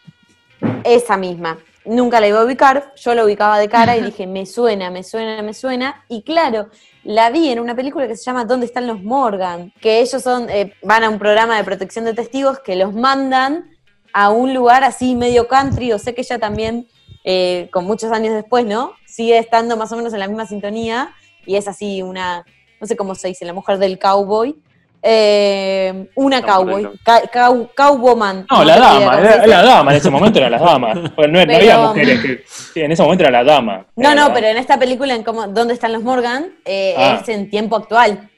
[0.84, 1.58] esa misma.
[1.86, 5.04] nunca la iba a ubicar, yo la ubicaba de cara y dije, me suena, me
[5.04, 6.04] suena, me suena.
[6.10, 6.68] Y claro,
[7.04, 9.72] la vi en una película que se llama ¿Dónde están los Morgan?
[9.80, 13.70] Que ellos son, eh, van a un programa de protección de testigos que los mandan
[14.12, 16.88] a un lugar así medio country, o sé que ella también,
[17.30, 18.94] eh, con muchos años después, ¿no?
[19.06, 21.14] Sigue estando más o menos en la misma sintonía
[21.46, 22.46] y es así una,
[22.80, 24.56] no sé cómo se dice, la mujer del cowboy.
[25.04, 28.46] Eh, una No, cowboy, ca- cow- cowwoman.
[28.50, 31.12] No, la dama, era, la dama, en ese momento era la dama.
[31.16, 32.44] Bueno, no, había mujeres que.
[32.48, 33.86] sí, en ese momento era la dama.
[33.96, 36.52] No, Era no, la- pero en esta película, en cómo, ¿Dónde están los Morgan?
[36.66, 37.20] Eh, Ah.
[37.22, 38.30] Es en tiempo actual.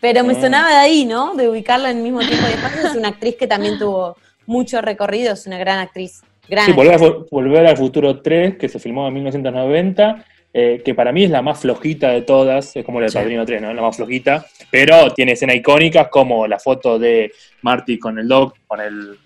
[0.00, 0.40] Pero me Ah.
[0.40, 1.34] sonaba de ahí, ¿no?
[1.34, 2.88] De ubicarla en el mismo tiempo de espacio.
[2.88, 6.22] Es una actriz que también tuvo mucho recorrido, es una gran actriz.
[6.48, 10.24] Gran Sí, Volver, Fu- Volver al Futuro 3, que se filmó en 1990,
[10.54, 13.18] eh, que para mí es la más flojita de todas, es como la de Sí.
[13.18, 13.72] Padrino 3, ¿no?
[13.72, 18.54] La más flojita, pero tiene escenas icónicas como la foto de Marty con el dog,
[18.66, 19.16] con el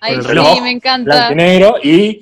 [0.00, 1.32] Ay, el sí, reloj, me blanco encanta.
[1.32, 2.20] y negro, y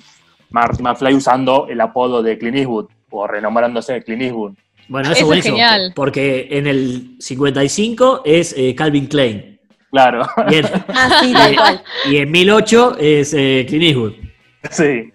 [0.51, 4.53] Marty McFly usando el apodo de Clint Eastwood, o renombrándose Clint Eastwood.
[4.89, 5.93] Bueno, eso, Eso es genial.
[5.95, 9.59] Porque en el 55 es eh, Calvin Klein.
[9.91, 11.83] Claro, Y en, Ah, sí, cual.
[12.11, 14.13] y en 1008 es eh, Clint Eastwood.
[14.71, 15.13] sí.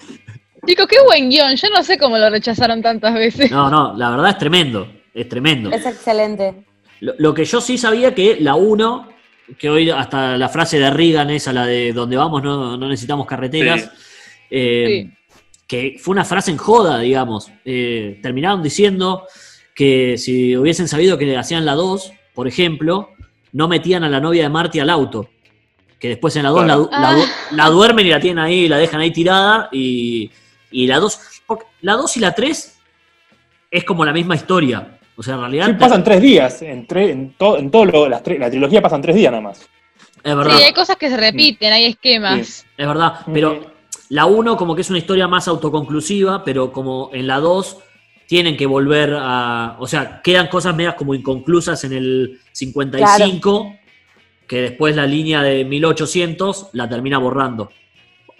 [0.65, 1.55] Chicos, qué buen guion.
[1.55, 3.51] Yo no sé cómo lo rechazaron tantas veces.
[3.51, 4.87] No, no, la verdad es tremendo.
[5.13, 5.69] Es tremendo.
[5.71, 6.53] Es excelente.
[7.01, 9.09] Lo, lo que yo sí sabía que la 1,
[9.57, 13.27] que hoy hasta la frase de Reagan, esa, la de donde vamos no, no necesitamos
[13.27, 13.89] carreteras, Sí.
[14.51, 15.09] eh,
[15.67, 17.51] que fue una frase en joda, digamos.
[17.65, 19.27] Eh, terminaron diciendo
[19.75, 23.09] que si hubiesen sabido que hacían la 2, por ejemplo,
[23.51, 25.29] no metían a la novia de Marty al auto.
[26.03, 28.67] Que después en la 2 la, du- la du- la duermen y la tienen ahí,
[28.67, 29.69] la dejan ahí tirada.
[29.71, 30.29] Y,
[30.69, 32.77] y la 2, porque la 2 y la 3
[33.71, 34.97] es como la misma historia.
[35.15, 35.67] O sea, en realidad.
[35.67, 38.81] Sí, pasan tres días, en, tre- en, to- en todo lo, las tre- la trilogía
[38.81, 39.61] pasan tres días nada más.
[40.21, 40.57] Es verdad.
[40.57, 42.65] Sí, hay cosas que se repiten, hay esquemas.
[42.77, 43.71] Es verdad, pero
[44.09, 47.77] la 1 como que es una historia más autoconclusiva, pero como en la 2
[48.27, 49.77] tienen que volver a...
[49.79, 53.73] O sea, quedan cosas medias como inconclusas en el 55,
[54.53, 57.71] que después la línea de 1800 la termina borrando.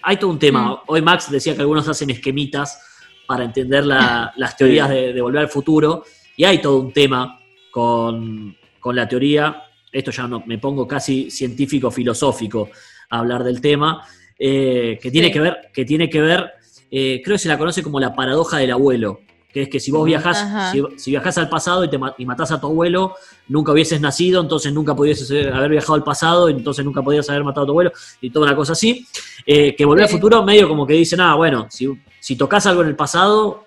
[0.04, 0.62] Hay todo un tema.
[0.69, 0.78] Mm.
[0.86, 2.80] Hoy Max decía que algunos hacen esquemitas
[3.26, 6.04] para entender la- las teorías de, de volver al futuro,
[6.38, 7.39] y hay todo un tema
[7.71, 9.63] con, con la teoría.
[9.91, 12.69] Esto ya no, me pongo casi científico filosófico
[13.10, 14.06] a hablar del tema,
[14.38, 15.34] eh, que, tiene Sí.
[15.34, 16.52] que ver, que tiene que ver,
[16.91, 19.21] eh, creo que se la conoce como la paradoja del abuelo,
[19.53, 20.71] que es que si vos viajás, Ajá.
[20.71, 23.15] si, si viajás al pasado y, te y matás a tu abuelo,
[23.47, 27.63] nunca hubieses nacido, entonces nunca pudieses haber viajado al pasado, entonces nunca podías haber matado
[27.63, 29.05] a tu abuelo, y toda una cosa así.
[29.45, 30.13] Eh, que volver Sí.
[30.15, 31.87] al futuro medio como que dicen, ah, bueno, si,
[32.19, 33.65] si tocas algo en el pasado,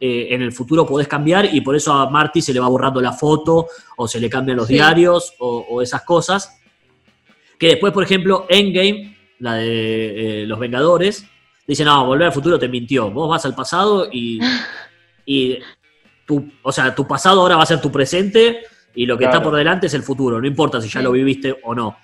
[0.00, 3.00] eh, en el futuro podés cambiar y por eso a Marty se le va borrando
[3.00, 3.66] la foto
[3.96, 4.74] o se le cambian los Sí.
[4.74, 6.60] diarios o, o esas cosas.
[7.58, 11.24] Que después, por ejemplo, Endgame, la de eh, los Vengadores,
[11.66, 13.10] dice, no, volver al futuro te mintió.
[13.10, 14.38] Vos vas al pasado y,
[15.26, 15.58] y
[16.26, 18.60] tu, o sea, tu pasado ahora va a ser tu presente
[18.94, 19.38] y lo que Claro.
[19.38, 21.04] está por delante es el futuro, no importa si ya Sí.
[21.04, 21.98] lo viviste o no.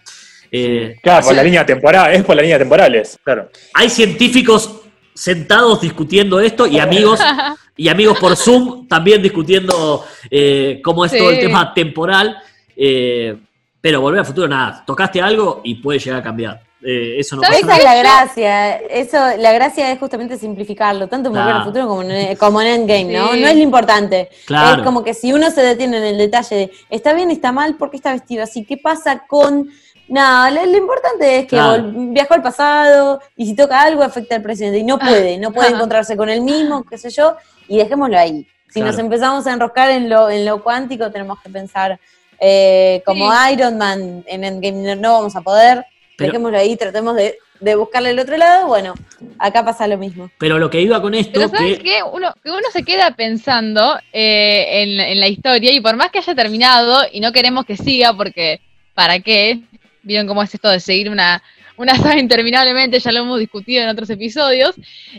[0.52, 3.50] Eh, Claro, por la línea temporal, es por la línea temporales, claro.
[3.74, 4.80] hay científicos
[5.14, 7.20] sentados discutiendo esto y amigos
[7.76, 11.18] y amigos por Zoom también discutiendo eh, cómo es Sí.
[11.18, 12.36] todo el tema temporal.
[12.76, 13.36] eh,
[13.82, 16.60] pero volver al futuro, nada, tocaste algo y puede llegar a cambiar.
[16.82, 18.76] Eh, eso no ¿Sabes pasa Esa es la gracia.
[18.76, 21.58] Eso, la gracia es justamente simplificarlo, tanto en Volver Claro.
[21.58, 23.32] al futuro como en, como en Endgame, ¿no?
[23.32, 23.40] Sí.
[23.40, 24.30] No es lo importante.
[24.46, 24.78] Claro.
[24.80, 27.76] Es como que si uno se detiene en el detalle de está bien, está mal,
[27.76, 28.64] ¿por qué está vestido así?
[28.64, 29.68] ¿Qué pasa con.?
[30.08, 31.84] No, lo, lo importante es que Claro.
[31.94, 34.78] viajó al pasado y si toca algo afecta al presente.
[34.78, 37.36] Y no puede, no puede encontrarse con el mismo, qué sé yo,
[37.68, 38.46] y dejémoslo ahí.
[38.72, 41.98] Si nos empezamos a enroscar en lo, en lo cuántico, tenemos que pensar
[42.40, 45.84] eh, como Iron Man en Endgame, no, no vamos a poder.
[46.20, 48.68] Pero- Dejémoslo ahí, tratemos de, de buscarle el otro lado.
[48.68, 48.94] Bueno,
[49.38, 50.30] acá pasa lo mismo.
[50.38, 52.02] Pero lo que iba con esto, Pero ¿sabes que qué?
[52.02, 56.18] Uno, que uno se queda pensando eh, en, en la historia y por más que
[56.18, 58.60] haya terminado y no queremos que siga porque
[58.94, 59.60] ¿para qué?
[60.02, 61.42] Vieron cómo es esto de seguir una,
[61.76, 64.74] una saga interminablemente, ya lo hemos discutido en otros episodios.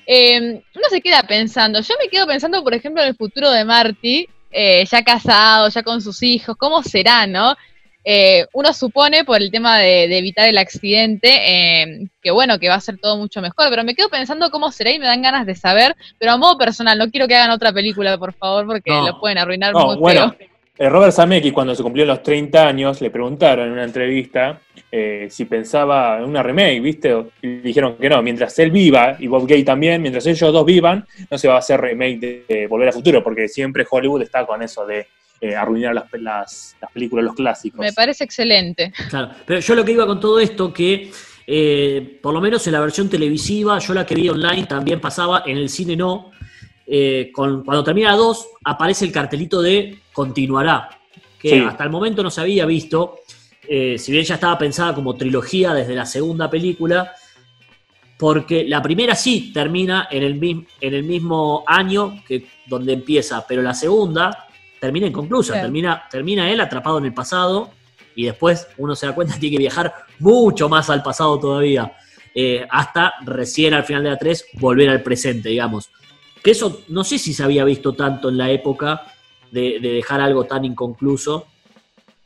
[0.05, 0.39] Eh,
[0.75, 4.27] uno se queda pensando, yo me quedo pensando por ejemplo en el futuro de Marty,
[4.51, 7.55] eh, ya casado, ya con sus hijos, ¿cómo será, no?
[8.03, 12.67] Eh, uno supone por el tema de, de evitar el accidente eh, que bueno, que
[12.69, 15.21] va a ser todo mucho mejor, pero me quedo pensando cómo será y me dan
[15.21, 18.65] ganas de saber, pero a modo personal, no quiero que hagan otra película, por favor,
[18.65, 19.05] porque No.
[19.07, 20.47] lo pueden arruinar No, muy bueno, feo.
[20.79, 24.59] eh, Robert Zemeckis cuando se cumplió los 30 años le preguntaron en una entrevista
[24.91, 27.15] eh, si pensaba en una remake, ¿viste?
[27.41, 31.05] Y dijeron que no, mientras él viva y Bob Gay también, mientras ellos dos vivan,
[31.29, 34.45] no se va a hacer remake de, de Volver al Futuro, porque siempre Hollywood está
[34.45, 35.05] con eso de
[35.41, 37.79] eh, arruinar las, las, las películas, los clásicos.
[37.79, 38.93] Me parece excelente.
[39.09, 41.11] Claro, pero yo lo que iba con todo esto, que
[41.47, 45.43] eh, por lo menos en la versión televisiva, yo la que vi online también pasaba,
[45.45, 46.31] en el cine no.
[46.93, 50.89] Eh, con, cuando termina 2, aparece el cartelito de continuará,
[51.39, 51.59] que Sí.
[51.59, 53.17] hasta el momento no se había visto.
[53.67, 57.13] eh, si bien ya estaba pensada como trilogía desde la segunda película,
[58.17, 63.61] porque la primera sí termina en el, en el mismo año que donde empieza, pero
[63.61, 64.47] la segunda
[64.81, 65.67] termina inconclusa, Claro.
[65.67, 67.69] termina, termina él atrapado en el pasado
[68.15, 71.93] y después uno se da cuenta que tiene que viajar mucho más al pasado todavía,
[72.33, 75.89] eh, hasta recién al final de la 3 volver al presente, digamos.
[76.43, 79.03] Que eso no sé si se había visto tanto en la época
[79.51, 81.45] de, de dejar algo tan inconcluso,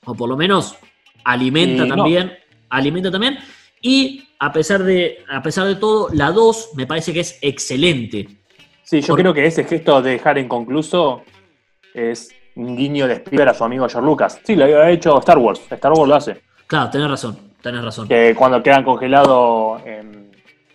[0.05, 0.75] o por lo menos
[1.25, 1.95] alimenta no.
[1.95, 2.31] también,
[2.69, 3.37] alimenta también,
[3.81, 8.27] y a pesar de, a pesar de todo, la 2 me parece que es excelente.
[8.83, 11.23] Sí, yo creo que ese gesto de dejar inconcluso
[11.93, 14.39] es un guiño de Spielberg a su amigo George Lucas.
[14.43, 15.61] Sí, lo había hecho Star Wars.
[15.69, 16.41] Star Wars lo hace.
[16.67, 18.07] Claro, tenés razón, tenés razón.
[18.07, 20.31] Que cuando quedan congelados en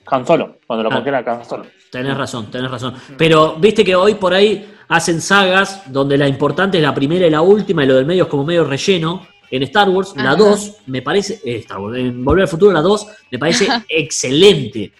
[0.06, 0.56] Han Solo.
[0.66, 0.94] Cuando lo Ah.
[0.96, 1.64] congelan Han Solo.
[1.90, 2.94] Tenés razón, tenés razón.
[3.16, 7.30] Pero viste que hoy por ahí hacen sagas donde la importante es la primera y
[7.30, 9.26] la última y lo del medio es como medio relleno.
[9.52, 10.36] En Star Wars, la Ajá.
[10.36, 14.92] 2 me parece, eh, Star Wars, en Volver al Futuro, la 2 me parece excelente.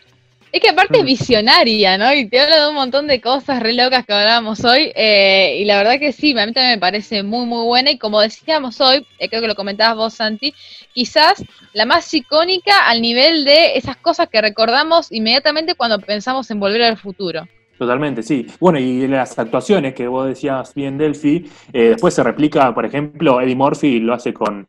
[0.53, 1.07] Es que aparte es Mm.
[1.07, 2.13] visionaria, ¿no?
[2.13, 4.91] Y te habla de un montón de cosas re locas que hablábamos hoy.
[4.97, 7.91] eh, y la verdad que sí, a mí también me parece muy, muy buena.
[7.93, 10.53] Y como decíamos hoy, eh, creo que lo comentabas vos, Santi,
[10.93, 16.59] quizás la más icónica al nivel de esas cosas que recordamos inmediatamente cuando pensamos en
[16.59, 17.47] volver al futuro.
[17.79, 18.47] Totalmente, sí.
[18.59, 23.41] Bueno, y las actuaciones que vos decías bien, Delphi, eh, después se replica, por ejemplo,
[23.41, 24.67] Eddie Murphy lo hace con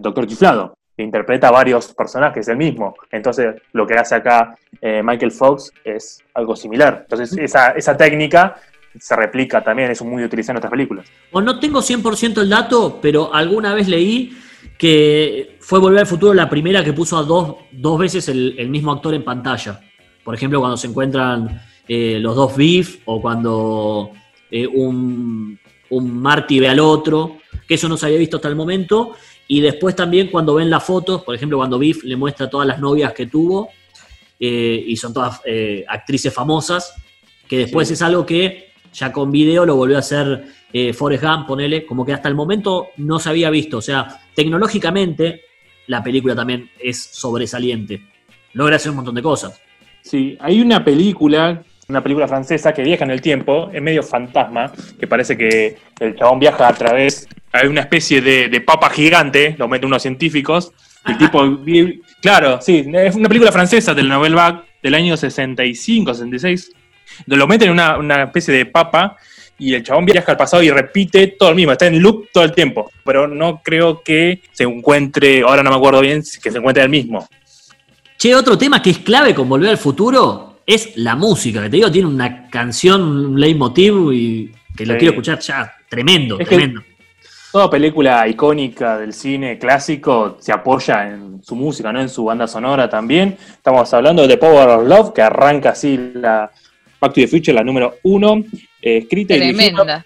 [0.00, 2.94] Doctor Chiflado, interpreta varios personajes, el mismo.
[3.10, 7.00] Entonces, lo que hace acá eh, Michael Fox es algo similar.
[7.02, 8.56] Entonces, esa, esa técnica
[8.98, 11.06] se replica también, es muy utilizada en otras películas.
[11.32, 14.36] O no tengo 100% el dato, pero alguna vez leí
[14.76, 18.68] que fue Volver al Futuro la primera que puso a dos, dos veces el, el
[18.68, 19.80] mismo actor en pantalla.
[20.24, 24.12] Por ejemplo, cuando se encuentran eh, los dos Biff o cuando
[24.50, 28.56] eh, un, un Marty ve al otro, que eso no se había visto hasta el
[28.56, 29.12] momento.
[29.48, 32.78] Y después también cuando ven las fotos, por ejemplo, cuando Biff le muestra todas las
[32.78, 33.70] novias que tuvo,
[34.38, 36.94] eh, y son todas eh, actrices famosas,
[37.48, 37.94] que después Sí.
[37.94, 42.04] es algo que ya con video lo volvió a hacer eh, Forrest Gump, ponele, como
[42.04, 43.78] que hasta el momento no se había visto.
[43.78, 45.42] O sea, tecnológicamente
[45.86, 48.02] la película también es sobresaliente.
[48.52, 49.60] Logra hacer un montón de cosas.
[50.02, 54.70] Sí, hay una película, una película francesa que viaja en el tiempo, es medio fantasma,
[55.00, 59.56] que parece que el chabón viaja a través, hay una especie de, de papa gigante,
[59.58, 60.70] lo meten unos científicos,
[61.06, 61.42] el tipo,
[62.20, 66.72] claro, sí, es una película francesa del Novel Vague del año 65, 66,
[67.24, 69.16] lo meten en una, una especie de papa
[69.58, 72.44] y el chabón viaja al pasado y repite todo el mismo, está en loop todo
[72.44, 76.58] el tiempo, pero no creo que se encuentre, ahora no me acuerdo bien, que se
[76.58, 77.26] encuentre el mismo.
[78.18, 81.76] Che, otro tema que es clave con Volver al Futuro es la música, que te
[81.76, 84.98] digo, tiene una canción, un leitmotiv y que lo Sí.
[84.98, 85.72] quiero escuchar ya.
[85.88, 86.82] Tremendo, Es que- tremendo.
[87.50, 92.00] Toda película icónica del cine clásico se apoya en su música, ¿no?
[92.02, 93.38] En su banda sonora también.
[93.50, 96.50] Estamos hablando de Power of Love, que arranca así la
[97.00, 98.44] Back to the Future, la número uno,
[98.82, 100.04] eh, escrita y dirigida,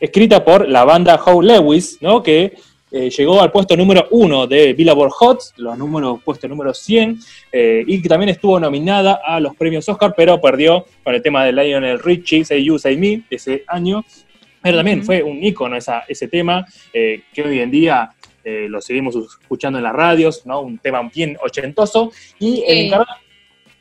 [0.00, 2.20] escrita por la banda Howe Lewis, ¿no?
[2.20, 2.54] Que
[2.96, 7.18] eh, llegó al puesto número uno de Billboard Hot, los números puesto número 100,
[7.50, 11.44] eh, y que también estuvo nominada a los premios Oscar, pero perdió con el tema
[11.44, 14.04] de Lionel Richie, Say You, Say Me, ese año.
[14.62, 18.12] Pero también fue un ícono esa, ese tema, eh, que hoy en día
[18.44, 20.60] lo seguimos escuchando en las radios, ¿no?
[20.60, 22.12] Un tema bien ochentoso.
[22.38, 22.94] Y el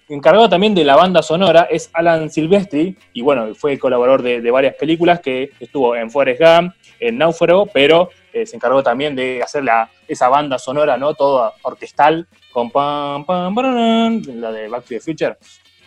[0.08, 4.52] encargado también de la banda sonora es Alan Silvestri, y bueno, fue colaborador de, de
[4.52, 9.42] varias películas que estuvo en Forrest Gump, en Náufrago, pero eh, se encargó también de
[9.44, 11.14] hacer la, esa banda sonora, ¿no?
[11.14, 15.38] Toda orquestal, con pam, pam, la de Back to the Future.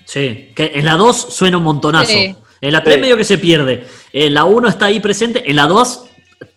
[0.05, 2.13] Sí, que en la 2 suena un montonazo.
[2.13, 2.35] Sí.
[2.61, 3.01] En la 3 Sí.
[3.01, 3.85] medio que se pierde.
[4.13, 5.43] En la 1 está ahí presente.
[5.51, 6.07] En la 2,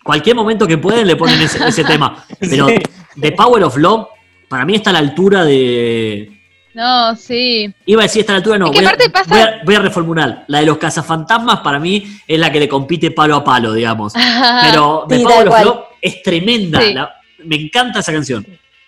[0.03, 2.25] cualquier momento que pueden le ponen ese, ese tema.
[2.39, 2.75] Pero Sí.
[3.19, 4.07] The Power of Love,
[4.47, 6.38] para mí está a la altura de.
[6.79, 7.73] No, sí.
[7.85, 8.67] Iba a decir está a la altura, no.
[8.67, 10.45] Es que voy, a, pasa- voy a- voy a reformular.
[10.47, 14.13] La de los cazafantasmas para mí es la que le compite palo a palo, digamos.
[14.63, 15.45] Pero The Sí, cual.
[15.65, 16.79] Love es tremenda.
[16.81, 16.93] Sí.
[16.93, 17.13] La-
[17.43, 18.45] me encanta esa canción.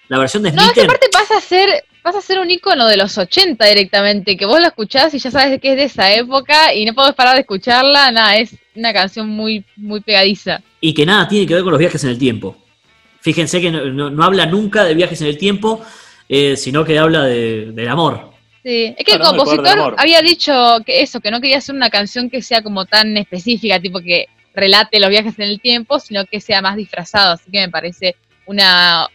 [0.07, 2.85] La versión de No, es que aparte pasa a ser, pasa a ser un icono
[2.87, 6.13] de los 80 directamente, que vos la escuchás y ya sabes que es de esa
[6.13, 10.61] época y no podés parar de escucharla, nada, es una canción muy, muy pegadiza.
[10.81, 12.57] y que nada tiene que ver con los viajes en el tiempo.
[13.21, 15.81] Fíjense que no, no- no habla nunca de viajes en el tiempo,
[16.34, 18.32] eh, sino que habla de- del amor.
[18.63, 20.53] Sí, es que el compositor había dicho
[20.86, 24.27] que eso, que no quería hacer una canción que sea como tan específica, tipo que
[24.53, 28.15] relate los viajes en el tiempo, sino que sea más disfrazado, así que me parece
[28.45, 29.07] una,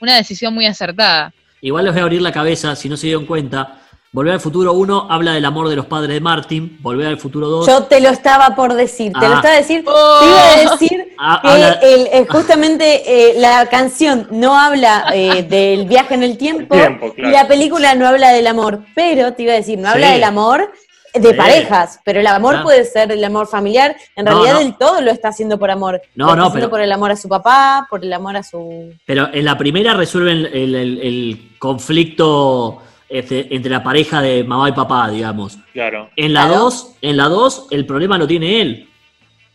[0.00, 1.32] una decisión muy acertada.
[1.60, 3.80] igual les voy a abrir la cabeza, si no se dieron cuenta.
[4.14, 6.78] Volver al futuro 1 habla del amor de los padres de Martin.
[6.80, 7.66] Volver al futuro 2.
[7.66, 9.36] Yo te lo estaba por decir, te lo Ah.
[9.38, 9.82] estaba a decir.
[9.88, 10.18] Oh.
[10.20, 15.06] Te iba a decir Ah, que habla- el- eh, justamente eh, la canción no habla
[15.12, 17.28] eh, del viaje en el tiempo, El tiempo, claro.
[17.28, 20.22] y la película no habla del amor, pero te iba a decir, no habla del
[20.22, 20.70] amor
[21.12, 21.34] de Sí.
[21.36, 22.64] parejas, pero el amor Claro.
[22.66, 24.60] puede ser el amor familiar, en No, realidad no.
[24.60, 26.00] él todo lo está haciendo por amor.
[26.14, 28.36] No, Lo está no, haciendo pero- por el amor a su papá, por el amor
[28.36, 28.92] a su...
[29.06, 32.78] Pero en la primera resuelven el, el- el conflicto
[33.18, 35.58] entre la pareja de mamá y papá, digamos.
[35.72, 36.10] Claro.
[36.16, 36.60] En la Claro.
[36.64, 38.88] 2, en la 2, el problema lo tiene él,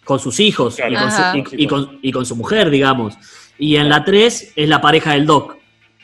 [0.05, 0.91] con sus hijos Claro.
[0.93, 3.15] y, con su, y- y con, y con su mujer, digamos.
[3.57, 5.57] Y en la 3 es la pareja del Doc.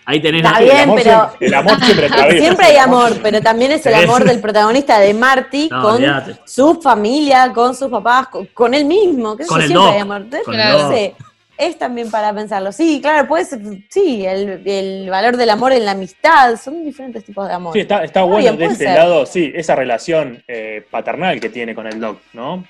[0.08, 2.38] Ahí tenés Está la- bien, el amor pero- siempre, el amor siempre atraviesa.
[2.45, 6.03] Siempre hay amor, pero también es el amor del protagonista de Marty No, con
[6.45, 9.36] su familia, con sus papás, con, con él mismo.
[9.36, 10.18] Que Con el siempre Doc, hay amor.
[10.22, 10.91] Entonces, con el no Doc.
[10.93, 11.16] sé,
[11.58, 12.72] es también para pensarlo.
[12.72, 17.24] Sí, claro, puede ser, sí, el, el valor del amor en la amistad, son diferentes
[17.24, 17.74] tipos de amor.
[17.74, 18.95] Sí, está, está bueno bien, de este ser.
[18.95, 22.58] lado, sí, esa relación eh, paternal que tiene con el Doc, ¿no?
[22.58, 22.64] De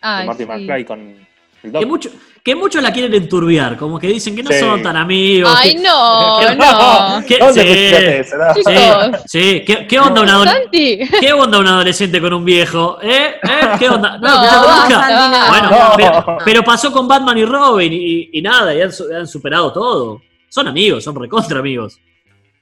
[0.00, 0.48] Ay, Marty sí.
[0.48, 1.26] McFly con el
[1.62, 1.86] que, Doc.
[1.86, 2.10] mucho,
[2.42, 4.60] que muchos la quieren enturbiar, como que dicen que no Sí.
[4.60, 5.52] son tan amigos.
[5.56, 7.22] Ay, que- no, no.
[7.26, 7.68] ¿Qué- ¿Dónde sí.
[7.68, 8.54] escuchaste eso, no?
[8.54, 9.20] Sí, Chicos.
[9.26, 9.62] sí.
[9.66, 10.48] ¿Qué, qué onda un.
[10.70, 12.98] ¿Qué onda un adolescente con un viejo?
[13.02, 13.34] ¿Eh?
[13.42, 13.68] ¿Eh?
[13.78, 14.18] ¿Qué onda?
[14.22, 15.48] No, nunca.
[15.48, 15.92] Bueno, No.
[15.96, 20.22] pero, pero pasó con Batman y Robin y, y nada, y han superado todo.
[20.48, 21.98] Son amigos, son recontra amigos.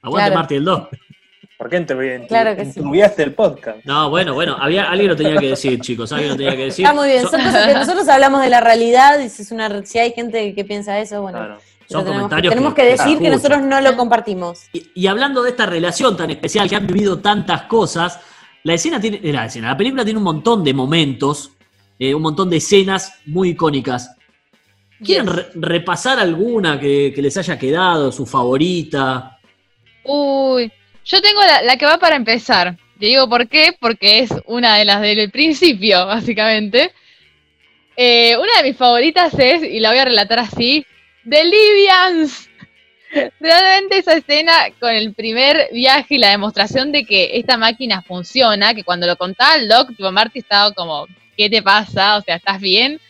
[0.01, 0.39] Aguante Claro.
[0.39, 0.81] Marty el 2.
[1.59, 2.79] ¿Por qué enturbi- Claro que sí.
[3.21, 3.79] el podcast?
[3.83, 6.85] No, bueno, bueno, había, alguien lo tenía que decir, chicos, alguien lo tenía que decir.
[6.85, 9.51] Está muy bien, Son, son cosas que nosotros hablamos de la realidad y si, es
[9.51, 11.57] una, si hay gente que piensa eso, bueno, Claro.
[11.57, 14.61] son tenemos, que, comentarios tenemos que- decir que nosotros no lo compartimos.
[14.71, 18.21] y, y hablando de esta relación tan especial que han vivido tantas cosas,
[18.63, 21.51] la escena tiene, eh, la escena, la película tiene un montón de momentos,
[21.99, 24.15] eh, un montón de escenas muy icónicas.
[25.03, 25.35] ¿Quieren Yes.
[25.35, 29.37] re- repasar alguna que, que les haya quedado, su favorita?
[30.05, 30.71] Uy,
[31.09, 32.77] yo tengo la, la que va para empezar.
[32.99, 36.91] Te digo por qué, porque es una de las del principio, básicamente.
[37.97, 40.85] Eh, una de mis favoritas es, y la voy a relatar así,
[41.27, 42.49] The Libyans.
[43.39, 48.75] Realmente esa escena con el primer viaje y la demostración de que esta máquina funciona,
[48.75, 52.17] que cuando lo contaba el doc, tipo Marty estaba como, ¿qué te pasa?
[52.17, 53.01] O sea, ¿estás bien?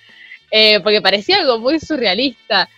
[0.52, 2.70] Eh, porque parecía algo muy surrealista.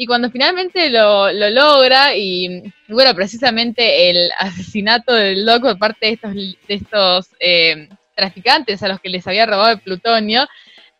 [0.00, 6.06] Y cuando finalmente lo, lo logra, y bueno, precisamente el asesinato del Doc por parte
[6.06, 10.46] de estos, de estos eh, traficantes a los que les había robado el plutonio,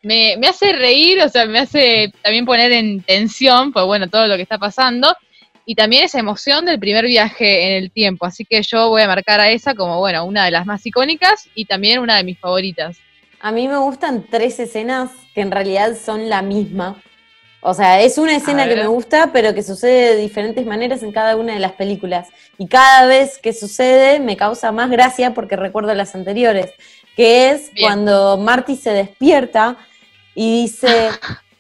[0.03, 4.27] me, me hace reír, o sea, me hace también poner en tensión, pues bueno, todo
[4.27, 5.17] lo que está pasando,
[5.65, 8.27] y también esa emoción del primer viaje en el tiempo.
[8.27, 11.49] Así que yo voy a marcar a esa como, bueno, una de las más icónicas
[11.55, 12.97] y también una de mis favoritas.
[13.39, 17.01] A mí me gustan tres escenas que en realidad son la misma.
[17.61, 21.11] O sea, es una escena que me gusta, pero que sucede de diferentes maneras en
[21.11, 22.29] cada una de las películas.
[22.57, 26.73] Y cada vez que sucede me causa más gracia porque recuerdo las anteriores,
[27.17, 27.87] que es Bien.
[27.87, 29.77] cuando Marty se despierta
[30.37, 31.11] y dice,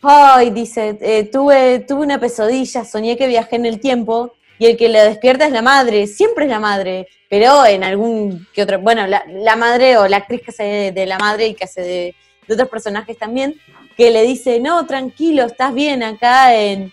[0.02, 4.76] ay, dice, eh, tuve, tuve una pesadilla, soñé que viajé en el tiempo y el
[4.76, 8.78] que le despierta es la madre, siempre es la madre, pero en algún que otro,
[8.78, 11.64] bueno, la, la madre o la actriz que hace de, de la madre y que
[11.64, 12.14] hace de,
[12.46, 13.60] de otros personajes también,
[13.98, 16.92] que le dice, no, tranquilo, estás bien acá en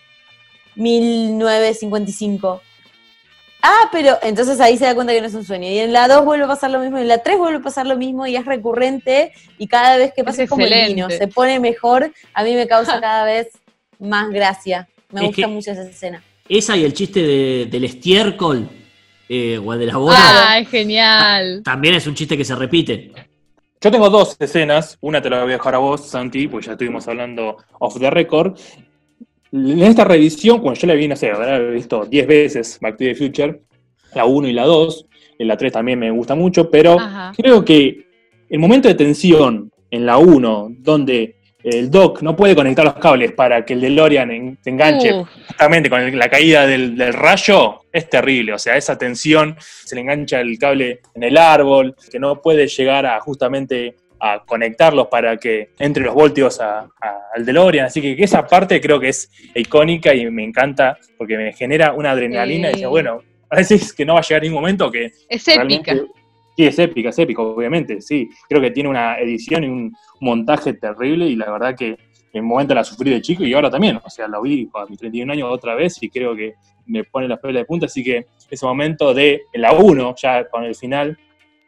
[0.75, 2.61] 1955.
[3.61, 5.67] Ah, pero entonces ahí se da cuenta que no es un sueño.
[5.69, 7.61] Y en la 2 vuelve a pasar lo mismo, y en la 3 vuelve a
[7.61, 11.09] pasar lo mismo y es recurrente y cada vez que pasa es, como el vino,
[11.09, 13.47] se pone mejor, a mí me causa cada vez
[13.99, 14.87] más gracia.
[15.11, 16.21] Me Es gusta mucho esa escena.
[16.47, 18.69] Esa y el chiste de- del estiércol
[19.29, 21.61] eh, o el de la bola, ¡Ay, genial!
[21.63, 23.11] también es un chiste que se repite.
[23.85, 26.71] Yo tengo dos escenas, una te la voy a dejar a vos, Santi, porque ya
[26.71, 28.57] estuvimos hablando off the record.
[29.51, 33.03] En esta revisión, cuando yo la vi, no sé, habrá visto 10 veces Back to
[33.03, 33.61] the Future,
[34.15, 35.05] la 1 y la 2,
[35.37, 37.31] en la 3 también me gusta mucho, pero Ajá.
[37.37, 38.07] creo que
[38.49, 43.31] el momento de tensión en la 1, donde el Doc no puede conectar los cables
[43.31, 45.27] para que el DeLorean en- se enganche Uf.
[45.47, 48.53] justamente con el- la caída del, del rayo, es terrible.
[48.53, 52.67] O sea, esa tensión, se le engancha el cable en el árbol, que no puede
[52.67, 57.87] llegar a justamente a conectarlos para que entre los voltios a- a- al DeLorean.
[57.87, 62.11] Así que esa parte creo que es icónica y me encanta porque me genera una
[62.11, 65.47] adrenalina y dice, bueno, a veces que no va a llegar ningún momento que Es
[65.47, 65.95] épica.
[66.57, 68.29] Sí, es épica, es épica, obviamente, sí.
[68.47, 71.97] Creo que tiene una edición y un montaje terrible y la verdad que
[72.33, 73.99] en un momento la sufrí de chico y ahora también.
[74.03, 76.55] O sea, lo vi a mis 31 años otra vez y creo que
[76.87, 77.85] me pone las pelas de punta.
[77.85, 81.17] Así que ese momento de en la 1, ya con el final,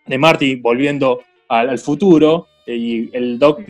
[0.06, 3.62] de Marty volviendo al, al futuro eh, y el Doc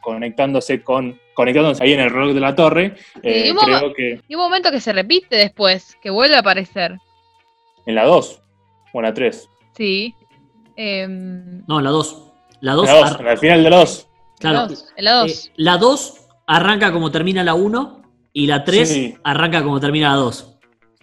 [0.00, 3.92] conectándose con conectándose ahí en el reloj de la torre, eh, y un momen- creo
[3.94, 6.96] que Y un momento que se repite después, que vuelve a aparecer.
[7.86, 8.40] en la 2
[8.92, 9.50] o en la 3.
[9.76, 10.14] Sí.
[10.76, 12.32] Em, No, la 2.
[12.60, 12.86] La 2.
[12.86, 14.08] La 2, al final de la 2.
[14.38, 14.56] Claro.
[14.58, 15.30] la dos, la dos.
[15.46, 16.14] Eh, la 2
[16.46, 19.14] arranca como termina la 1 y la 3 Sí.
[19.24, 20.56] arranca como termina la 2.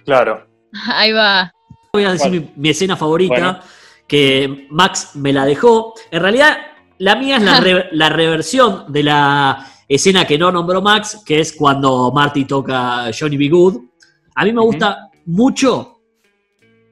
[0.05, 0.47] Claro.
[0.93, 1.51] Ahí va.
[1.93, 3.59] Voy a decir mi, mi escena favorita, Bueno.
[4.07, 5.93] que Max me la dejó.
[6.11, 6.57] En realidad,
[6.99, 11.39] la mía es la, re- la reversión de la escena que no nombró Max, que
[11.39, 13.49] es cuando Marty toca Johnny B.
[13.49, 13.77] Good.
[14.35, 15.99] A mí me gusta mucho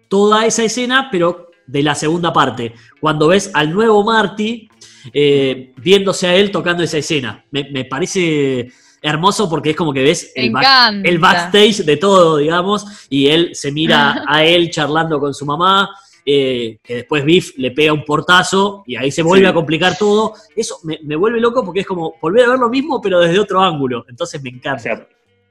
[0.10, 4.68] toda esa escena, pero de la segunda parte, cuando ves al nuevo Marty
[5.14, 7.44] eh, viéndose a él tocando esa escena.
[7.52, 8.70] Me, me parece
[9.02, 11.10] hermoso porque es como que ves el, back- encanta.
[11.10, 15.90] el backstage de todo, digamos, y él se mira a él charlando con su mamá,
[16.26, 19.50] eh, que después Biff le pega un portazo y ahí se vuelve Sí.
[19.50, 20.34] a complicar todo.
[20.56, 23.40] Eso me, me vuelve loco porque es como volver a ver lo mismo, pero desde
[23.40, 24.06] otro ángulo.
[24.10, 24.80] Entonces me O encanta.
[24.80, 25.08] sea,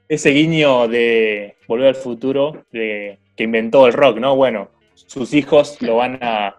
[0.07, 4.35] ese guiño de Volver al Futuro de, que inventó el rock, ¿no?
[4.35, 6.55] Bueno, sus hijos lo van a-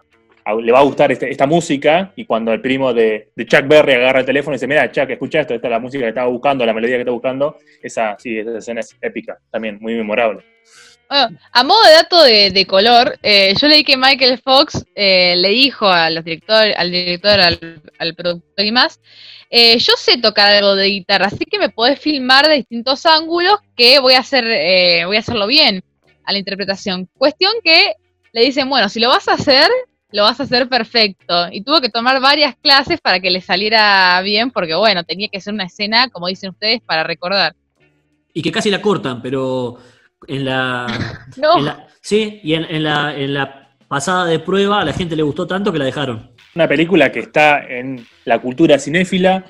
[0.61, 4.19] le va a gustar este- esta música y cuando el primo de, Chuck Berry agarra
[4.19, 6.65] el teléfono y dice, mira, Chuck, escucha esto, esta es la música que estaba buscando,
[6.65, 10.43] la melodía que estaba buscando, esa, sí, esa escena es épica, también, muy memorable.
[11.09, 15.49] Bueno, a modo de dato de, color, eh, yo leí que Michael Fox eh, le
[15.49, 19.01] dijo a los al director, al, al productor y más,
[19.53, 23.57] eh, yo sé tocar algo de guitarra, así que me podés filmar de distintos ángulos
[23.75, 25.83] que voy a hacer, eh, voy a hacerlo bien
[26.23, 27.09] a la interpretación.
[27.17, 27.95] Cuestión que
[28.31, 29.69] le dicen, bueno, si lo vas a hacer,
[30.11, 31.47] lo vas a hacer perfecto.
[31.51, 35.41] Y tuvo que tomar varias clases para que le saliera bien, porque bueno, tenía que
[35.41, 37.55] ser una escena, como dicen ustedes, para recordar.
[38.33, 39.77] Y que casi la cortan, pero
[40.27, 40.87] en la.
[41.37, 41.57] No.
[41.57, 45.15] en la- sí, y en, en la, en la pasada de prueba a la gente
[45.15, 46.31] le gustó tanto que la dejaron.
[46.55, 49.45] Una película que está en la cultura cinéfila,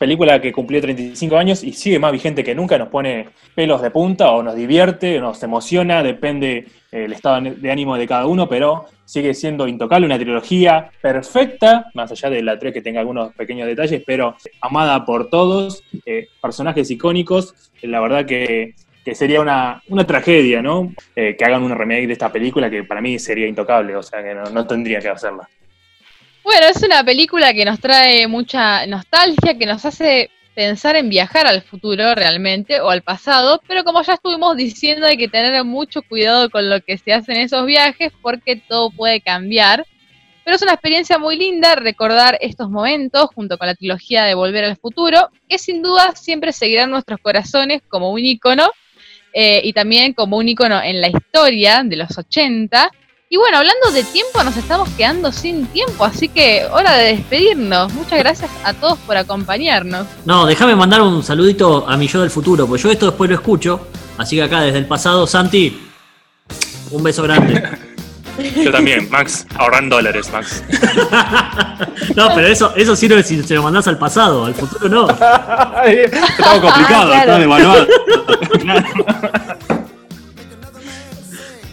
[0.00, 3.90] película que cumplió 35 años y sigue más vigente que nunca, nos pone pelos de
[3.90, 8.24] punta o nos divierte, o nos emociona, depende eh, el estado de ánimo de cada
[8.24, 13.00] uno, pero sigue siendo intocable, una trilogía perfecta, más allá de la 3 que tenga
[13.00, 19.42] algunos pequeños detalles, pero amada por todos, eh, personajes icónicos, la verdad que, que sería
[19.42, 20.94] una, una tragedia, ¿no?
[21.14, 24.22] Eh, que hagan un remake de esta película que para mí sería intocable, o sea
[24.22, 25.46] que no, no tendría que hacerla.
[26.42, 31.46] Bueno, es una película que nos trae mucha nostalgia, que nos hace pensar en viajar
[31.46, 36.02] al futuro realmente o al pasado, pero como ya estuvimos diciendo hay que tener mucho
[36.02, 39.86] cuidado con lo que se hace en esos viajes porque todo puede cambiar.
[40.42, 44.64] Pero es una experiencia muy linda recordar estos momentos junto con la trilogía de Volver
[44.64, 48.70] al Futuro, que sin duda siempre seguirá en nuestros corazones como un ícono
[49.34, 52.90] eh, y también como un ícono en la historia de los 80
[53.32, 57.92] y bueno, hablando de tiempo, nos estamos quedando sin tiempo, así que hora de despedirnos.
[57.92, 60.04] Muchas gracias a todos por acompañarnos.
[60.24, 63.36] No, déjame mandar un saludito a mi yo del futuro, porque yo esto después lo
[63.36, 63.86] escucho.
[64.18, 65.80] Así que acá desde el pasado, Santi,
[66.90, 67.62] un beso grande.
[68.56, 70.62] Yo también, Max, ahorran dólares, Max.
[72.16, 75.08] No, pero eso, eso sirve si se lo mandás al pasado, al futuro no.
[75.10, 77.38] Estaba complicado, Ah, claro.
[77.38, 77.86] devaluado.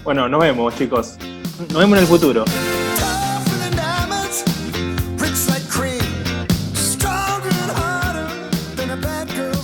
[0.04, 1.16] bueno, nos vemos, chicos.
[1.60, 2.46] Nos vemos en el futuro.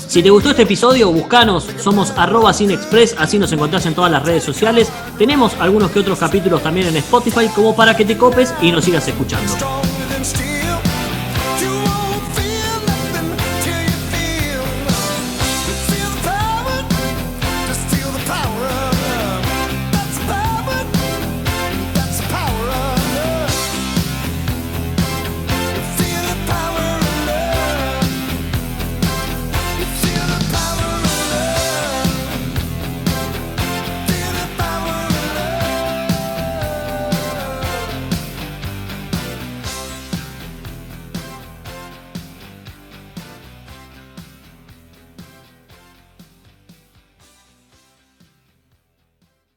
[0.07, 4.23] Si te gustó este episodio, buscanos, somos arroba cinexpress, así nos encontrás en todas las
[4.23, 4.89] redes sociales.
[5.17, 8.85] Tenemos algunos que otros capítulos también en Spotify como para que te copes y nos
[8.85, 9.53] sigas escuchando.